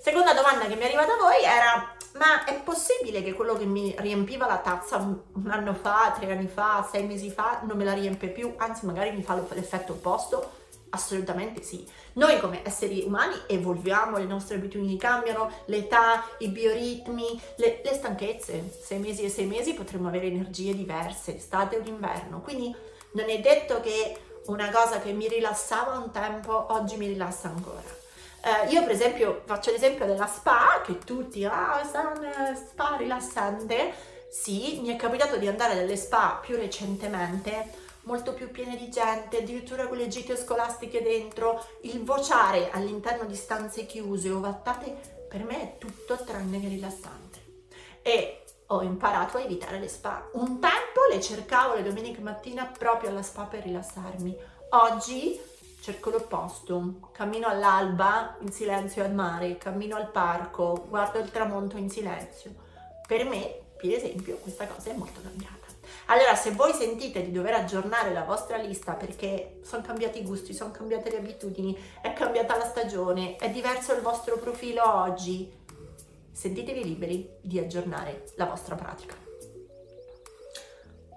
Seconda 0.00 0.32
domanda 0.34 0.66
che 0.66 0.74
mi 0.74 0.80
è 0.80 0.86
arrivata 0.86 1.12
a 1.12 1.18
voi 1.18 1.42
era 1.44 1.96
ma 2.14 2.44
è 2.44 2.60
possibile 2.62 3.22
che 3.22 3.32
quello 3.32 3.54
che 3.54 3.64
mi 3.64 3.94
riempiva 3.98 4.46
la 4.46 4.58
tazza 4.58 4.96
un, 4.96 5.48
anno 5.48 5.74
fa, 5.74 6.14
tre 6.18 6.30
anni 6.32 6.48
fa, 6.48 6.86
sei 6.90 7.06
mesi 7.06 7.30
fa 7.30 7.60
non 7.64 7.76
me 7.76 7.84
la 7.84 7.94
riempie 7.94 8.28
più, 8.28 8.54
anzi 8.56 8.84
magari 8.84 9.12
mi 9.12 9.22
fa 9.22 9.40
l'effetto 9.50 9.92
opposto? 9.92 10.60
Assolutamente 10.90 11.62
sì. 11.62 11.88
Noi 12.14 12.38
come 12.38 12.60
esseri 12.64 13.04
umani 13.06 13.34
evolviamo, 13.46 14.18
le 14.18 14.24
nostre 14.24 14.56
abitudini 14.56 14.98
cambiano, 14.98 15.50
l'età, 15.66 16.24
i 16.38 16.48
bioritmi, 16.48 17.40
le, 17.56 17.80
le 17.82 17.94
stanchezze. 17.94 18.78
Sei 18.82 18.98
mesi 18.98 19.22
e 19.22 19.30
sei 19.30 19.46
mesi 19.46 19.72
potremmo 19.72 20.08
avere 20.08 20.26
energie 20.26 20.74
diverse, 20.74 21.36
estate 21.36 21.76
o 21.76 21.80
d'inverno. 21.80 22.42
Quindi 22.42 22.76
non 23.12 23.28
è 23.28 23.40
detto 23.40 23.80
che 23.80 24.16
una 24.46 24.70
cosa 24.70 25.00
che 25.00 25.12
mi 25.12 25.28
rilassava 25.28 25.98
un 25.98 26.10
tempo 26.10 26.72
oggi 26.72 26.96
mi 26.96 27.06
rilassa 27.06 27.48
ancora. 27.48 28.00
Uh, 28.44 28.72
io 28.72 28.82
per 28.82 28.90
esempio 28.90 29.42
faccio 29.44 29.70
l'esempio 29.70 30.04
della 30.04 30.26
spa, 30.26 30.82
che 30.84 30.98
tutti, 30.98 31.44
ah, 31.44 31.80
una 31.92 32.54
spa 32.56 32.96
rilassante. 32.96 34.10
Sì, 34.28 34.80
mi 34.80 34.88
è 34.88 34.96
capitato 34.96 35.36
di 35.36 35.46
andare 35.46 35.74
nelle 35.74 35.96
spa 35.96 36.40
più 36.42 36.56
recentemente, 36.56 37.70
molto 38.02 38.32
più 38.32 38.50
piene 38.50 38.76
di 38.76 38.88
gente, 38.88 39.38
addirittura 39.38 39.86
con 39.86 39.98
le 39.98 40.08
gite 40.08 40.36
scolastiche 40.36 41.02
dentro, 41.02 41.64
il 41.82 42.02
vociare 42.02 42.70
all'interno 42.72 43.26
di 43.26 43.36
stanze 43.36 43.86
chiuse 43.86 44.30
o 44.30 44.40
vattate, 44.40 45.26
per 45.28 45.44
me 45.44 45.60
è 45.62 45.78
tutto 45.78 46.16
tranne 46.24 46.60
che 46.60 46.68
rilassante. 46.68 47.40
E 48.02 48.41
ho 48.74 48.82
imparato 48.82 49.36
a 49.36 49.42
evitare 49.42 49.78
le 49.78 49.88
spa. 49.88 50.28
Un 50.32 50.58
tempo 50.58 51.04
le 51.10 51.20
cercavo 51.20 51.74
le 51.74 51.82
domeniche 51.82 52.20
mattina 52.20 52.64
proprio 52.64 53.10
alla 53.10 53.22
spa 53.22 53.42
per 53.42 53.64
rilassarmi. 53.64 54.36
Oggi 54.70 55.38
cerco 55.80 56.10
l'opposto, 56.10 57.10
cammino 57.12 57.48
all'alba 57.48 58.36
in 58.40 58.50
silenzio 58.50 59.04
al 59.04 59.12
mare, 59.12 59.58
cammino 59.58 59.96
al 59.96 60.10
parco, 60.10 60.86
guardo 60.88 61.18
il 61.18 61.30
tramonto 61.30 61.76
in 61.76 61.90
silenzio. 61.90 62.54
Per 63.06 63.24
me, 63.24 63.60
per 63.76 63.92
esempio, 63.92 64.36
questa 64.36 64.66
cosa 64.66 64.90
è 64.90 64.94
molto 64.94 65.20
cambiata. 65.20 65.60
Allora, 66.06 66.34
se 66.34 66.52
voi 66.52 66.72
sentite 66.72 67.22
di 67.22 67.32
dover 67.32 67.54
aggiornare 67.54 68.12
la 68.12 68.24
vostra 68.24 68.56
lista 68.56 68.92
perché 68.92 69.60
sono 69.62 69.82
cambiati 69.82 70.20
i 70.20 70.24
gusti, 70.24 70.54
sono 70.54 70.70
cambiate 70.70 71.10
le 71.10 71.18
abitudini, 71.18 71.76
è 72.00 72.12
cambiata 72.12 72.56
la 72.56 72.64
stagione, 72.64 73.36
è 73.36 73.50
diverso 73.50 73.94
il 73.94 74.00
vostro 74.00 74.38
profilo 74.38 74.82
oggi, 74.84 75.50
sentitevi 76.32 76.84
liberi 76.84 77.28
di 77.40 77.58
aggiornare 77.58 78.24
la 78.36 78.46
vostra 78.46 78.74
pratica. 78.74 79.14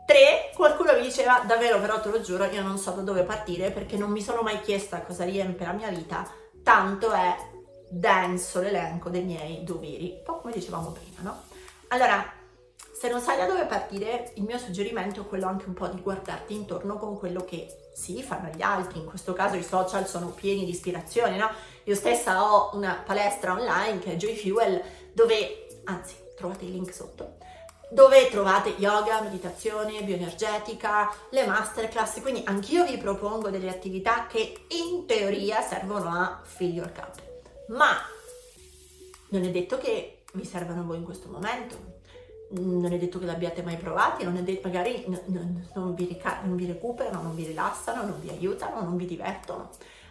3. 0.05 0.51
Qualcuno 0.53 0.93
mi 0.93 1.01
diceva, 1.01 1.43
davvero 1.47 1.79
però 1.79 1.99
te 1.99 2.09
lo 2.09 2.21
giuro, 2.21 2.45
io 2.45 2.61
non 2.61 2.77
so 2.77 2.91
da 2.91 3.01
dove 3.01 3.23
partire 3.23 3.71
perché 3.71 3.97
non 3.97 4.11
mi 4.11 4.21
sono 4.21 4.41
mai 4.41 4.61
chiesta 4.61 5.01
cosa 5.01 5.23
riempie 5.23 5.65
la 5.65 5.73
mia 5.73 5.89
vita, 5.89 6.29
tanto 6.61 7.11
è 7.11 7.35
denso 7.89 8.61
l'elenco 8.61 9.09
dei 9.09 9.23
miei 9.23 9.63
doveri, 9.63 10.15
un 10.17 10.23
po' 10.23 10.41
come 10.41 10.53
dicevamo 10.53 10.91
prima, 10.91 11.21
no? 11.21 11.43
Allora, 11.87 12.23
se 12.97 13.09
non 13.09 13.19
sai 13.19 13.35
da 13.35 13.45
dove 13.45 13.65
partire, 13.65 14.31
il 14.35 14.43
mio 14.43 14.57
suggerimento 14.57 15.21
è 15.21 15.27
quello 15.27 15.47
anche 15.47 15.65
un 15.67 15.73
po' 15.73 15.87
di 15.87 15.99
guardarti 15.99 16.53
intorno 16.53 16.97
con 16.97 17.17
quello 17.17 17.43
che 17.43 17.89
sì, 17.93 18.23
fanno 18.23 18.49
gli 18.55 18.61
altri, 18.61 18.99
in 18.99 19.05
questo 19.05 19.33
caso 19.33 19.57
i 19.57 19.63
social 19.63 20.07
sono 20.07 20.27
pieni 20.27 20.63
di 20.63 20.71
ispirazione, 20.71 21.35
no? 21.35 21.49
Io 21.83 21.95
stessa 21.95 22.43
ho 22.43 22.69
una 22.73 23.03
palestra 23.05 23.51
online 23.51 23.99
che 23.99 24.13
è 24.13 24.15
Joy 24.15 24.35
Fuel, 24.37 24.81
dove, 25.11 25.67
anzi, 25.83 26.15
trovate 26.37 26.63
il 26.63 26.71
link 26.71 26.93
sotto, 26.93 27.35
dove 27.89 28.29
trovate 28.29 28.69
yoga, 28.77 29.21
meditazione, 29.21 30.01
bioenergetica, 30.01 31.13
le 31.31 31.45
masterclass, 31.45 32.21
quindi 32.21 32.43
anch'io 32.45 32.85
vi 32.85 32.97
propongo 32.97 33.49
delle 33.49 33.69
attività 33.69 34.25
che 34.25 34.65
in 34.69 35.05
teoria 35.05 35.61
servono 35.61 36.09
a 36.09 36.41
fill 36.43 36.73
your 36.73 36.91
cup, 36.93 37.21
ma 37.67 37.93
non 39.29 39.43
è 39.43 39.51
detto 39.51 39.77
che 39.77 40.23
vi 40.33 40.45
servano 40.45 40.85
voi 40.85 40.97
in 40.97 41.03
questo 41.03 41.27
momento, 41.27 42.03
non 42.59 42.91
è 42.91 42.97
detto 42.97 43.19
che 43.19 43.25
l'abbiate 43.25 43.63
mai 43.63 43.77
provati, 43.77 44.23
non 44.23 44.37
è 44.37 44.41
detto 44.41 44.67
magari 44.67 45.05
n- 45.07 45.21
n- 45.27 45.67
non, 45.73 45.93
vi 45.93 46.05
rica- 46.05 46.41
non 46.43 46.55
vi 46.55 46.65
recuperano, 46.65 47.21
non 47.21 47.35
vi 47.35 47.45
rilassano, 47.45 48.03
non 48.03 48.19
vi 48.19 48.29
aiutano, 48.29 48.81
non 48.81 48.97
vi 48.97 49.05
divertono. 49.05 49.69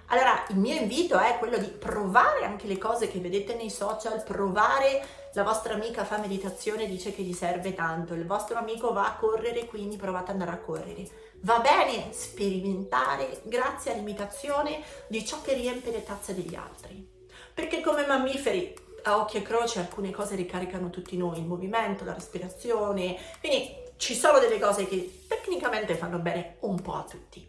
Allora 0.09 0.45
il 0.49 0.57
mio 0.57 0.75
invito 0.75 1.19
è 1.19 1.39
quello 1.39 1.57
di 1.57 1.67
provare 1.67 2.45
anche 2.45 2.67
le 2.67 2.77
cose 2.79 3.09
che 3.09 3.21
vedete 3.21 3.55
nei 3.55 3.71
social, 3.71 4.23
provare 4.23 5.03
la 5.33 5.43
vostra 5.43 5.75
amica 5.75 6.05
fa 6.05 6.19
meditazione 6.19 6.87
dice 6.87 7.13
che 7.13 7.23
gli 7.23 7.33
serve 7.33 7.75
tanto, 7.75 8.15
il 8.15 8.25
vostro 8.25 8.57
amico 8.57 8.93
va 8.93 9.07
a 9.07 9.17
correre, 9.17 9.67
quindi 9.67 9.97
provate 9.97 10.31
ad 10.31 10.41
andare 10.41 10.53
a 10.53 10.61
correre. 10.61 11.09
Va 11.41 11.59
bene 11.59 12.13
sperimentare 12.13 13.41
grazie 13.43 13.93
all'imitazione 13.93 14.83
di 15.09 15.25
ciò 15.27 15.41
che 15.43 15.55
riempie 15.55 15.91
le 15.91 16.05
tazze 16.05 16.35
degli 16.35 16.55
altri. 16.55 17.05
Perché 17.53 17.81
come 17.81 18.07
mammiferi, 18.07 18.75
a 19.05 19.19
occhio 19.19 19.39
e 19.39 19.43
croce, 19.43 19.79
alcune 19.79 20.11
cose 20.11 20.35
ricaricano 20.35 20.91
tutti 20.91 21.17
noi, 21.17 21.39
il 21.39 21.47
movimento, 21.47 22.05
la 22.05 22.15
respirazione, 22.15 23.17
quindi 23.41 23.75
ci 23.97 24.15
sono 24.15 24.39
delle 24.39 24.59
cose 24.59 24.87
che 24.87 25.25
tecnicamente 25.27 25.95
fanno 25.95 26.19
bene 26.19 26.57
un 26.61 26.81
po' 26.81 26.95
a 26.95 27.07
tutti. 27.09 27.47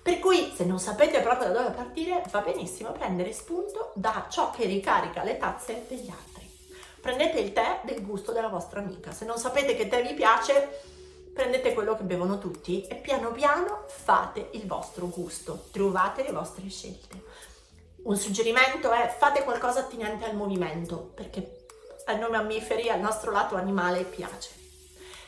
Per 0.00 0.18
cui 0.20 0.52
se 0.54 0.64
non 0.64 0.78
sapete 0.78 1.20
proprio 1.20 1.48
da 1.48 1.60
dove 1.60 1.74
partire, 1.74 2.22
va 2.30 2.40
benissimo 2.40 2.92
prendere 2.92 3.32
spunto 3.32 3.92
da 3.94 4.26
ciò 4.30 4.50
che 4.50 4.64
ricarica 4.64 5.22
le 5.22 5.36
tazze 5.36 5.84
degli 5.88 6.08
altri 6.08 6.38
prendete 7.00 7.38
il 7.38 7.52
tè 7.52 7.80
del 7.84 8.04
gusto 8.04 8.32
della 8.32 8.48
vostra 8.48 8.80
amica. 8.80 9.12
Se 9.12 9.24
non 9.24 9.38
sapete 9.38 9.74
che 9.74 9.88
tè 9.88 10.02
vi 10.02 10.14
piace, 10.14 10.82
prendete 11.32 11.72
quello 11.72 11.96
che 11.96 12.02
bevono 12.02 12.38
tutti 12.38 12.86
e 12.86 12.96
piano 12.96 13.32
piano 13.32 13.84
fate 13.86 14.50
il 14.52 14.66
vostro 14.66 15.08
gusto, 15.08 15.68
trovate 15.70 16.22
le 16.22 16.32
vostre 16.32 16.68
scelte. 16.68 17.22
Un 18.08 18.16
suggerimento 18.16 18.90
è 18.90 19.14
fate 19.18 19.42
qualcosa 19.44 19.80
attinente 19.80 20.24
al 20.24 20.34
movimento, 20.34 21.10
perché 21.14 21.66
a 22.06 22.14
noi 22.14 22.30
mammiferi, 22.30 22.88
al 22.88 23.00
nostro 23.00 23.30
lato 23.30 23.54
animale 23.54 24.04
piace. 24.04 24.48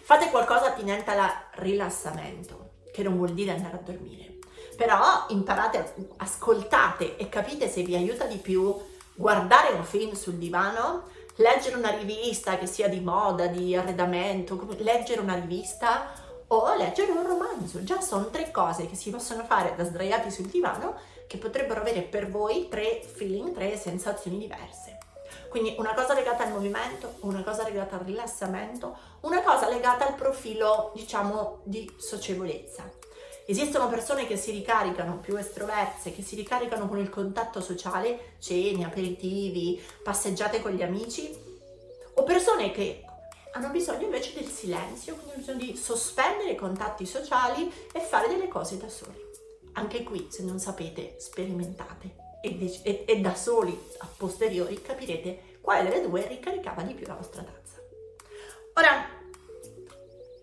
Fate 0.00 0.30
qualcosa 0.30 0.68
attinente 0.68 1.10
al 1.10 1.30
rilassamento, 1.56 2.70
che 2.90 3.02
non 3.02 3.18
vuol 3.18 3.34
dire 3.34 3.50
andare 3.50 3.76
a 3.76 3.80
dormire. 3.80 4.38
Però 4.78 5.26
imparate, 5.28 6.08
ascoltate 6.16 7.18
e 7.18 7.28
capite 7.28 7.68
se 7.68 7.82
vi 7.82 7.94
aiuta 7.96 8.24
di 8.24 8.38
più 8.38 8.74
guardare 9.12 9.74
un 9.74 9.84
film 9.84 10.14
sul 10.14 10.36
divano 10.36 11.08
leggere 11.36 11.76
una 11.76 11.90
rivista 11.90 12.56
che 12.56 12.64
sia 12.64 12.88
di 12.88 13.00
moda, 13.00 13.46
di 13.46 13.76
arredamento, 13.76 14.58
leggere 14.78 15.20
una 15.20 15.34
rivista 15.34 16.14
o 16.46 16.74
leggere 16.76 17.12
un 17.12 17.26
romanzo. 17.26 17.84
Già 17.84 18.00
sono 18.00 18.30
tre 18.30 18.50
cose 18.50 18.86
che 18.86 18.96
si 18.96 19.10
possono 19.10 19.44
fare 19.44 19.74
da 19.76 19.84
sdraiati 19.84 20.30
sul 20.30 20.46
divano 20.46 21.18
che 21.30 21.36
potrebbero 21.36 21.80
avere 21.80 22.00
per 22.02 22.28
voi 22.28 22.66
tre 22.68 23.00
feeling, 23.04 23.54
tre 23.54 23.78
sensazioni 23.78 24.36
diverse. 24.36 24.98
Quindi 25.48 25.76
una 25.78 25.94
cosa 25.94 26.12
legata 26.12 26.42
al 26.42 26.50
movimento, 26.50 27.18
una 27.20 27.44
cosa 27.44 27.62
legata 27.62 27.94
al 27.94 28.04
rilassamento, 28.04 28.96
una 29.20 29.40
cosa 29.40 29.68
legata 29.68 30.08
al 30.08 30.16
profilo, 30.16 30.90
diciamo, 30.92 31.60
di 31.62 31.88
socievolezza. 31.98 32.90
Esistono 33.46 33.88
persone 33.88 34.26
che 34.26 34.36
si 34.36 34.50
ricaricano 34.50 35.18
più 35.18 35.36
estroverse, 35.36 36.12
che 36.12 36.22
si 36.22 36.34
ricaricano 36.34 36.88
con 36.88 36.98
il 36.98 37.10
contatto 37.10 37.60
sociale, 37.60 38.34
cene, 38.40 38.84
aperitivi, 38.84 39.80
passeggiate 40.02 40.60
con 40.60 40.72
gli 40.72 40.82
amici, 40.82 41.32
o 42.14 42.24
persone 42.24 42.72
che 42.72 43.04
hanno 43.52 43.68
bisogno 43.68 44.06
invece 44.06 44.34
del 44.34 44.48
silenzio, 44.48 45.14
quindi 45.14 45.30
hanno 45.30 45.40
bisogno 45.40 45.58
di 45.58 45.76
sospendere 45.76 46.50
i 46.50 46.56
contatti 46.56 47.06
sociali 47.06 47.72
e 47.92 48.00
fare 48.00 48.26
delle 48.26 48.48
cose 48.48 48.78
da 48.78 48.88
soli. 48.88 49.29
Anche 49.72 50.02
qui, 50.02 50.26
se 50.30 50.42
non 50.42 50.58
sapete, 50.58 51.16
sperimentate 51.18 52.14
e, 52.42 52.80
e-, 52.82 53.04
e 53.06 53.20
da 53.20 53.34
soli, 53.34 53.78
a 53.98 54.08
posteriori, 54.16 54.80
capirete 54.82 55.58
quale 55.60 55.88
delle 55.88 56.06
due 56.06 56.26
ricaricava 56.26 56.82
di 56.82 56.94
più 56.94 57.06
la 57.06 57.14
vostra 57.14 57.42
tazza. 57.42 57.80
Ora, 58.74 59.06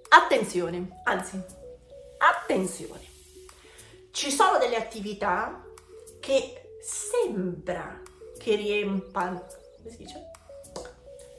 attenzione, 0.10 1.02
anzi, 1.04 1.42
Attenzione, 2.20 3.06
ci 4.10 4.32
sono 4.32 4.58
delle 4.58 4.76
attività 4.76 5.64
che 6.20 6.78
sembra 6.82 8.02
che 8.40 8.56
riempano, 8.56 9.46
come 9.78 9.90
si 9.92 9.98
dice? 9.98 10.32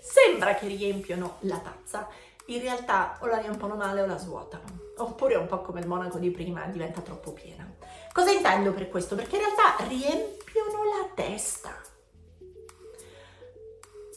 Sembra 0.00 0.54
che 0.54 0.68
riempiono 0.68 1.38
la 1.40 1.58
tazza, 1.58 2.08
in 2.46 2.60
realtà 2.60 3.18
o 3.20 3.26
la 3.26 3.38
riempiono 3.38 3.74
male 3.74 4.02
o 4.02 4.06
la 4.06 4.18
svuotano, 4.18 4.64
oppure 4.98 5.36
un 5.36 5.46
po' 5.46 5.60
come 5.62 5.80
il 5.80 5.86
monaco 5.86 6.18
di 6.18 6.30
prima, 6.30 6.64
diventa 6.66 7.00
troppo 7.00 7.32
piena. 7.32 7.66
Cosa 8.12 8.30
intendo 8.30 8.72
per 8.72 8.88
questo? 8.88 9.14
Perché 9.14 9.36
in 9.36 9.42
realtà 9.42 9.84
riempiono 9.86 10.84
la 10.84 11.08
testa. 11.14 11.86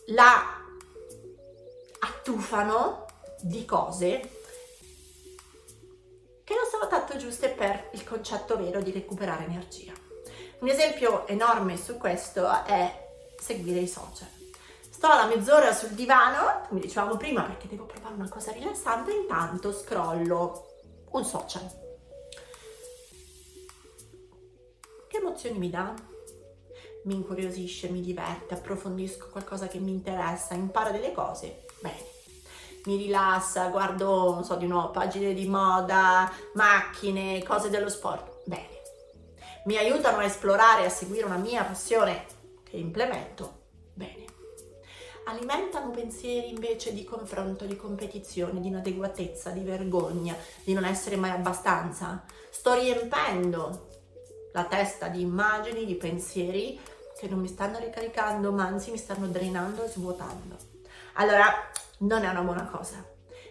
la 0.07 0.59
attufano 2.00 3.05
di 3.41 3.65
cose 3.65 4.39
che 6.43 6.53
non 6.55 6.65
sono 6.69 6.88
tanto 6.88 7.17
giuste 7.17 7.50
per 7.50 7.89
il 7.93 8.03
concetto 8.03 8.57
vero 8.57 8.81
di 8.81 8.91
recuperare 8.91 9.45
energia. 9.45 9.93
Un 10.59 10.67
esempio 10.67 11.25
enorme 11.27 11.77
su 11.77 11.97
questo 11.97 12.65
è 12.65 13.09
seguire 13.39 13.79
i 13.79 13.88
social. 13.88 14.27
Sto 14.89 15.07
la 15.07 15.25
mezz'ora 15.25 15.73
sul 15.73 15.91
divano, 15.91 16.65
come 16.67 16.81
dicevamo 16.81 17.17
prima, 17.17 17.43
perché 17.43 17.67
devo 17.67 17.85
provare 17.85 18.13
una 18.13 18.29
cosa 18.29 18.51
rilassante, 18.51 19.11
intanto 19.11 19.71
scrollo 19.71 20.71
un 21.12 21.25
social. 21.25 21.70
Che 25.08 25.18
emozioni 25.18 25.58
mi 25.58 25.70
dà? 25.70 25.94
Mi 27.06 27.15
incuriosisce, 27.15 27.89
mi 27.89 28.01
diverte, 28.01 28.53
approfondisco 28.53 29.30
qualcosa 29.30 29.68
che 29.68 29.80
mi 29.80 29.91
interessa, 29.91 30.53
imparo 30.53 30.91
delle 30.91 31.12
cose? 31.12 31.65
Bene 31.82 32.20
mi 32.86 32.96
rilassa, 32.96 33.68
guardo, 33.68 34.34
non 34.34 34.44
so, 34.44 34.56
di 34.56 34.65
nuovo 34.65 34.89
pagine 34.89 35.34
di 35.34 35.48
moda, 35.48 36.32
macchine, 36.53 37.44
cose 37.44 37.70
dello 37.70 37.89
sport. 37.89 38.41
Bene. 38.46 38.80
Mi 39.65 39.77
aiutano 39.77 40.18
a 40.18 40.24
esplorare, 40.24 40.86
a 40.86 40.89
seguire 40.89 41.25
una 41.25 41.38
mia 41.38 41.63
passione 41.63 42.25
che 42.63 42.77
implemento. 42.77 43.60
Alimentano 45.25 45.92
pensieri 45.92 46.50
invece 46.50 46.94
di 46.94 47.04
confronto, 47.04 47.66
di 47.66 47.75
competizione, 47.75 48.60
di 48.60 48.68
inadeguatezza, 48.68 49.51
di 49.51 49.62
vergogna, 49.62 50.36
di 50.63 50.74
non 50.74 50.84
essere 50.84 51.16
mai 51.16 51.32
abbastanza. 51.32 52.24
Sto 52.50 52.74
riempendo 52.74 53.88
la 54.54 54.66
testa 54.66 55.08
di 55.08 55.22
immagini, 55.22 55.86
di 55.86 55.96
pensieri 55.96 56.80
che 57.18 57.28
non 57.28 57.40
mi 57.40 57.48
stanno 57.48 57.78
ricaricando, 57.78 58.51
ma 58.51 58.66
anzi 58.66 58.92
mi 58.92 58.98
stanno 58.98 59.28
drenando 59.28 59.84
e 59.84 59.90
svuotando. 59.90 60.58
Allora, 61.13 61.54
non 62.00 62.24
è 62.24 62.30
una 62.30 62.42
buona 62.42 62.66
cosa. 62.66 63.06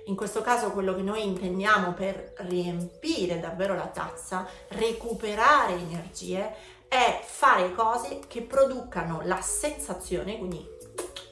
In 0.06 0.16
questo 0.16 0.42
caso 0.42 0.72
quello 0.72 0.94
che 0.94 1.02
noi 1.02 1.24
intendiamo 1.24 1.92
per 1.92 2.32
riempire 2.38 3.38
davvero 3.38 3.76
la 3.76 3.86
tazza, 3.86 4.46
recuperare 4.68 5.74
energie, 5.74 6.52
è 6.88 7.22
fare 7.24 7.72
cose 7.74 8.18
che 8.26 8.42
producano 8.42 9.20
la 9.22 9.40
sensazione, 9.40 10.36
quindi 10.38 10.78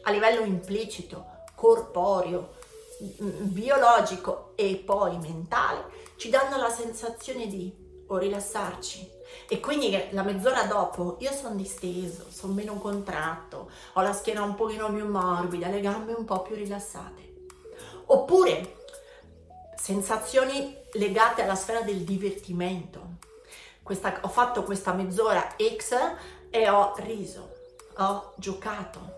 a 0.09 0.11
livello 0.11 0.43
implicito, 0.43 1.27
corporeo, 1.55 2.57
biologico 2.99 4.53
e 4.55 4.83
poi 4.85 5.19
mentale, 5.19 5.85
ci 6.17 6.31
danno 6.31 6.57
la 6.57 6.71
sensazione 6.71 7.47
di 7.47 7.87
o 8.11 8.17
rilassarci 8.17 9.17
e 9.47 9.61
quindi 9.61 9.95
la 10.11 10.23
mezz'ora 10.23 10.65
dopo 10.65 11.17
io 11.21 11.31
sono 11.31 11.55
disteso, 11.55 12.25
sono 12.31 12.55
meno 12.55 12.79
contratto, 12.79 13.71
ho 13.93 14.01
la 14.01 14.15
schiena 14.15 14.43
un 14.43 14.55
pochino 14.55 14.91
più 14.91 15.07
morbida, 15.07 15.69
le 15.69 15.81
gambe 15.81 16.15
un 16.15 16.25
po' 16.25 16.41
più 16.41 16.55
rilassate. 16.55 17.27
Oppure 18.07 18.77
sensazioni 19.77 20.75
legate 20.93 21.43
alla 21.43 21.55
sfera 21.55 21.83
del 21.83 22.01
divertimento. 22.01 23.17
Questa, 23.83 24.21
ho 24.23 24.29
fatto 24.29 24.63
questa 24.63 24.95
mezz'ora 24.95 25.55
X 25.57 25.95
e 26.49 26.69
ho 26.71 26.95
riso, 26.97 27.53
ho 27.99 28.33
giocato. 28.37 29.18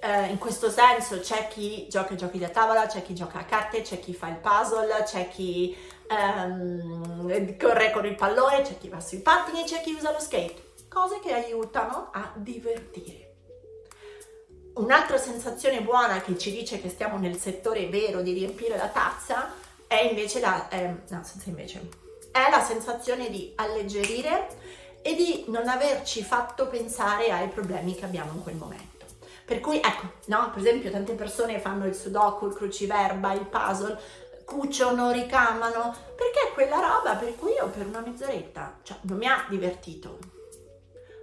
Eh, 0.00 0.26
in 0.26 0.38
questo 0.38 0.70
senso 0.70 1.18
c'è 1.18 1.48
chi 1.48 1.88
gioca 1.88 2.10
ai 2.10 2.16
giochi 2.16 2.38
da 2.38 2.48
tavola, 2.48 2.86
c'è 2.86 3.02
chi 3.02 3.14
gioca 3.14 3.40
a 3.40 3.44
carte, 3.44 3.82
c'è 3.82 3.98
chi 3.98 4.14
fa 4.14 4.28
il 4.28 4.36
puzzle, 4.36 5.02
c'è 5.02 5.28
chi 5.28 5.76
ehm, 6.08 7.56
corre 7.58 7.90
con 7.90 8.06
il 8.06 8.14
pallone, 8.14 8.62
c'è 8.62 8.78
chi 8.78 8.88
va 8.88 9.00
sui 9.00 9.18
pattini, 9.18 9.64
c'è 9.64 9.80
chi 9.80 9.92
usa 9.92 10.12
lo 10.12 10.20
skate. 10.20 10.66
Cose 10.88 11.18
che 11.20 11.32
aiutano 11.32 12.10
a 12.12 12.32
divertire. 12.36 13.26
Un'altra 14.74 15.18
sensazione 15.18 15.82
buona 15.82 16.20
che 16.20 16.38
ci 16.38 16.52
dice 16.52 16.80
che 16.80 16.88
stiamo 16.88 17.18
nel 17.18 17.36
settore 17.36 17.88
vero 17.88 18.22
di 18.22 18.32
riempire 18.32 18.76
la 18.76 18.86
tazza 18.86 19.52
è 19.88 20.02
invece 20.02 20.38
la, 20.38 20.68
eh, 20.68 20.94
no, 21.08 21.22
invece, 21.44 21.88
è 22.30 22.48
la 22.48 22.62
sensazione 22.62 23.28
di 23.30 23.52
alleggerire 23.56 24.46
e 25.02 25.14
di 25.16 25.46
non 25.48 25.66
averci 25.66 26.22
fatto 26.22 26.68
pensare 26.68 27.32
ai 27.32 27.48
problemi 27.48 27.96
che 27.96 28.04
abbiamo 28.04 28.32
in 28.32 28.42
quel 28.42 28.54
momento. 28.54 28.97
Per 29.48 29.60
cui, 29.60 29.78
ecco, 29.78 30.10
no, 30.26 30.50
per 30.50 30.60
esempio 30.60 30.90
tante 30.90 31.14
persone 31.14 31.58
fanno 31.58 31.86
il 31.86 31.94
sudoku, 31.94 32.48
il 32.48 32.52
cruciverba, 32.52 33.32
il 33.32 33.46
puzzle, 33.46 33.98
cuciono, 34.44 35.10
ricamano, 35.10 35.94
perché 36.14 36.50
è 36.50 36.52
quella 36.52 36.78
roba 36.78 37.14
per 37.14 37.34
cui 37.34 37.52
io 37.52 37.66
per 37.68 37.86
una 37.86 38.00
mezz'oretta, 38.00 38.80
cioè 38.82 38.98
non 39.04 39.16
mi 39.16 39.26
ha 39.26 39.46
divertito, 39.48 40.18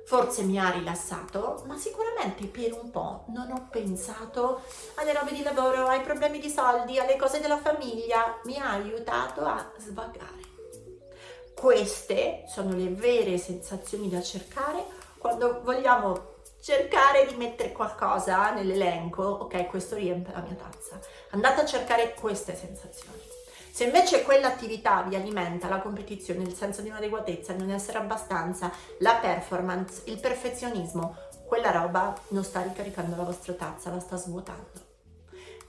forse 0.08 0.42
mi 0.42 0.60
ha 0.60 0.72
rilassato, 0.72 1.62
ma 1.68 1.78
sicuramente 1.78 2.48
per 2.48 2.74
un 2.74 2.90
po' 2.90 3.26
non 3.28 3.52
ho 3.52 3.68
pensato 3.70 4.64
alle 4.96 5.14
robe 5.14 5.32
di 5.32 5.44
lavoro, 5.44 5.86
ai 5.86 6.02
problemi 6.02 6.40
di 6.40 6.50
soldi, 6.50 6.98
alle 6.98 7.18
cose 7.18 7.40
della 7.40 7.60
famiglia, 7.60 8.40
mi 8.46 8.58
ha 8.58 8.72
aiutato 8.72 9.46
a 9.46 9.72
svagare. 9.78 10.42
Queste 11.54 12.46
sono 12.48 12.76
le 12.76 12.90
vere 12.90 13.38
sensazioni 13.38 14.10
da 14.10 14.24
cercare 14.24 14.84
quando 15.20 15.62
vogliamo 15.64 16.34
cercare 16.65 17.28
di 17.28 17.36
mettere 17.36 17.71
qualcosa 17.71 18.49
nell'elenco, 18.49 19.21
ok, 19.21 19.67
questo 19.67 19.93
riempie 19.93 20.34
la 20.34 20.39
mia 20.39 20.56
tazza. 20.56 20.99
Andate 21.30 21.62
a 21.62 21.65
cercare 21.65 22.15
queste 22.15 22.56
sensazioni. 22.56 23.21
Se 23.71 23.84
invece 23.84 24.23
quell'attività 24.23 25.04
vi 25.04 25.15
alimenta 25.15 25.69
la 25.69 25.78
competizione, 25.78 26.41
il 26.41 26.56
senso 26.56 26.82
di 26.82 26.88
inadeguatezza, 26.88 27.54
non 27.54 27.69
essere 27.69 27.99
abbastanza, 27.99 28.71
la 28.97 29.13
performance, 29.21 30.01
il 30.06 30.19
perfezionismo, 30.19 31.15
quella 31.45 31.69
roba 31.69 32.17
non 32.30 32.43
sta 32.43 32.63
ricaricando 32.63 33.15
la 33.15 33.25
vostra 33.25 33.54
tazza, 33.54 33.91
la 33.91 33.99
sta 33.99 34.15
svuotando. 34.15 34.85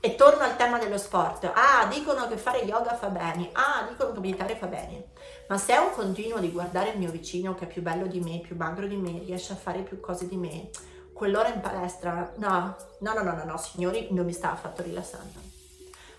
E 0.07 0.15
torno 0.15 0.45
al 0.45 0.55
tema 0.55 0.79
dello 0.79 0.99
sport. 0.99 1.51
Ah, 1.53 1.87
dicono 1.87 2.29
che 2.29 2.37
fare 2.37 2.61
yoga 2.61 2.95
fa 2.95 3.09
bene. 3.09 3.49
Ah, 3.55 3.89
dicono 3.91 4.13
che 4.13 4.21
meditare 4.21 4.55
fa 4.55 4.69
bene. 4.69 5.07
Ma 5.49 5.59
se 5.59 5.73
è 5.73 5.79
un 5.79 5.91
continuo 5.91 6.39
di 6.39 6.53
guardare 6.53 6.91
il 6.91 6.99
mio 6.99 7.11
vicino 7.11 7.57
che 7.57 7.65
è 7.65 7.67
più 7.67 7.83
bello 7.83 8.07
di 8.07 8.21
me, 8.21 8.39
più 8.39 8.55
magro 8.55 8.87
di 8.87 8.95
me, 8.95 9.19
riesce 9.25 9.53
a 9.53 9.57
fare 9.57 9.81
più 9.81 9.99
cose 9.99 10.29
di 10.29 10.37
me, 10.37 10.71
quell'ora 11.13 11.53
in 11.53 11.61
palestra, 11.61 12.33
no, 12.37 12.77
no, 13.01 13.15
no, 13.15 13.23
no, 13.25 13.35
no, 13.35 13.43
no 13.43 13.59
signori, 13.59 14.07
non 14.13 14.27
mi 14.27 14.33
sta 14.33 14.53
affatto 14.53 14.85
rilassando. 14.85 15.41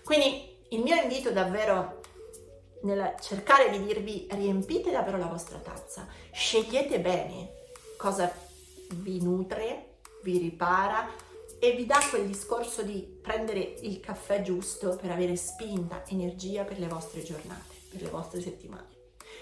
Quindi 0.04 0.56
il 0.68 0.82
mio 0.82 1.00
invito 1.00 1.30
davvero 1.30 2.02
nel 2.82 3.14
cercare 3.22 3.70
di 3.70 3.82
dirvi 3.82 4.26
riempite 4.32 4.90
davvero 4.90 5.16
la 5.16 5.28
vostra 5.28 5.56
tazza, 5.60 6.06
scegliete 6.30 7.00
bene 7.00 7.52
cosa 7.96 8.30
vi 8.96 9.22
nutre, 9.22 9.94
vi 10.24 10.36
ripara 10.36 11.08
e 11.60 11.72
vi 11.72 11.86
dà 11.86 11.98
quel 12.10 12.26
discorso 12.26 12.82
di 12.82 13.00
prendere 13.20 13.74
il 13.80 14.00
caffè 14.00 14.42
giusto 14.42 14.96
per 14.96 15.10
avere 15.10 15.36
spinta, 15.36 16.04
energia 16.08 16.64
per 16.64 16.78
le 16.78 16.86
vostre 16.86 17.22
giornate, 17.22 17.74
per 17.90 18.02
le 18.02 18.10
vostre 18.10 18.40
settimane. 18.40 18.86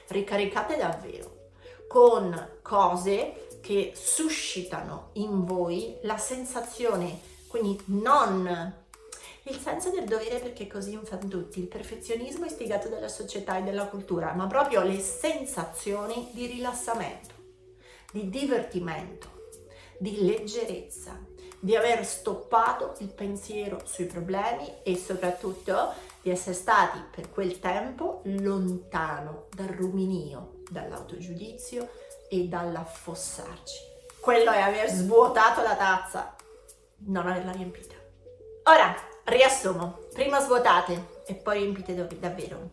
Ricaricate 0.08 0.76
davvero 0.76 1.44
con 1.86 2.58
cose 2.62 3.58
che 3.60 3.92
suscitano 3.94 5.10
in 5.14 5.44
voi 5.44 5.96
la 6.02 6.18
sensazione, 6.18 7.20
quindi 7.48 7.80
non 7.86 8.84
il 9.48 9.58
senso 9.60 9.90
del 9.90 10.06
dovere 10.06 10.40
perché 10.40 10.66
così 10.66 10.98
fanno 11.04 11.28
tutti, 11.28 11.60
il 11.60 11.68
perfezionismo 11.68 12.46
istigato 12.46 12.88
dalla 12.88 13.08
società 13.08 13.58
e 13.58 13.62
dalla 13.62 13.86
cultura, 13.86 14.32
ma 14.32 14.46
proprio 14.46 14.82
le 14.82 14.98
sensazioni 14.98 16.30
di 16.32 16.46
rilassamento, 16.46 17.34
di 18.12 18.28
divertimento, 18.28 19.28
di 19.98 20.24
leggerezza, 20.24 21.24
di 21.60 21.74
aver 21.76 22.04
stoppato 22.04 22.94
il 22.98 23.08
pensiero 23.08 23.80
sui 23.84 24.06
problemi 24.06 24.70
e 24.82 24.96
soprattutto 24.96 25.92
di 26.22 26.30
essere 26.30 26.54
stati 26.54 26.98
per 27.10 27.30
quel 27.30 27.58
tempo 27.58 28.20
lontano 28.24 29.46
dal 29.54 29.68
ruminio, 29.68 30.62
dall'autogiudizio 30.70 31.88
e 32.28 32.44
dall'affossarci. 32.44 33.94
Quello 34.20 34.50
è 34.50 34.60
aver 34.60 34.88
svuotato 34.90 35.62
la 35.62 35.76
tazza, 35.76 36.34
non 37.06 37.28
averla 37.28 37.52
riempita. 37.52 37.94
Ora, 38.64 38.94
Riassumo, 39.28 39.98
prima 40.12 40.38
svuotate 40.38 41.22
e 41.26 41.34
poi 41.34 41.58
riempite 41.58 41.96
davvero. 42.20 42.70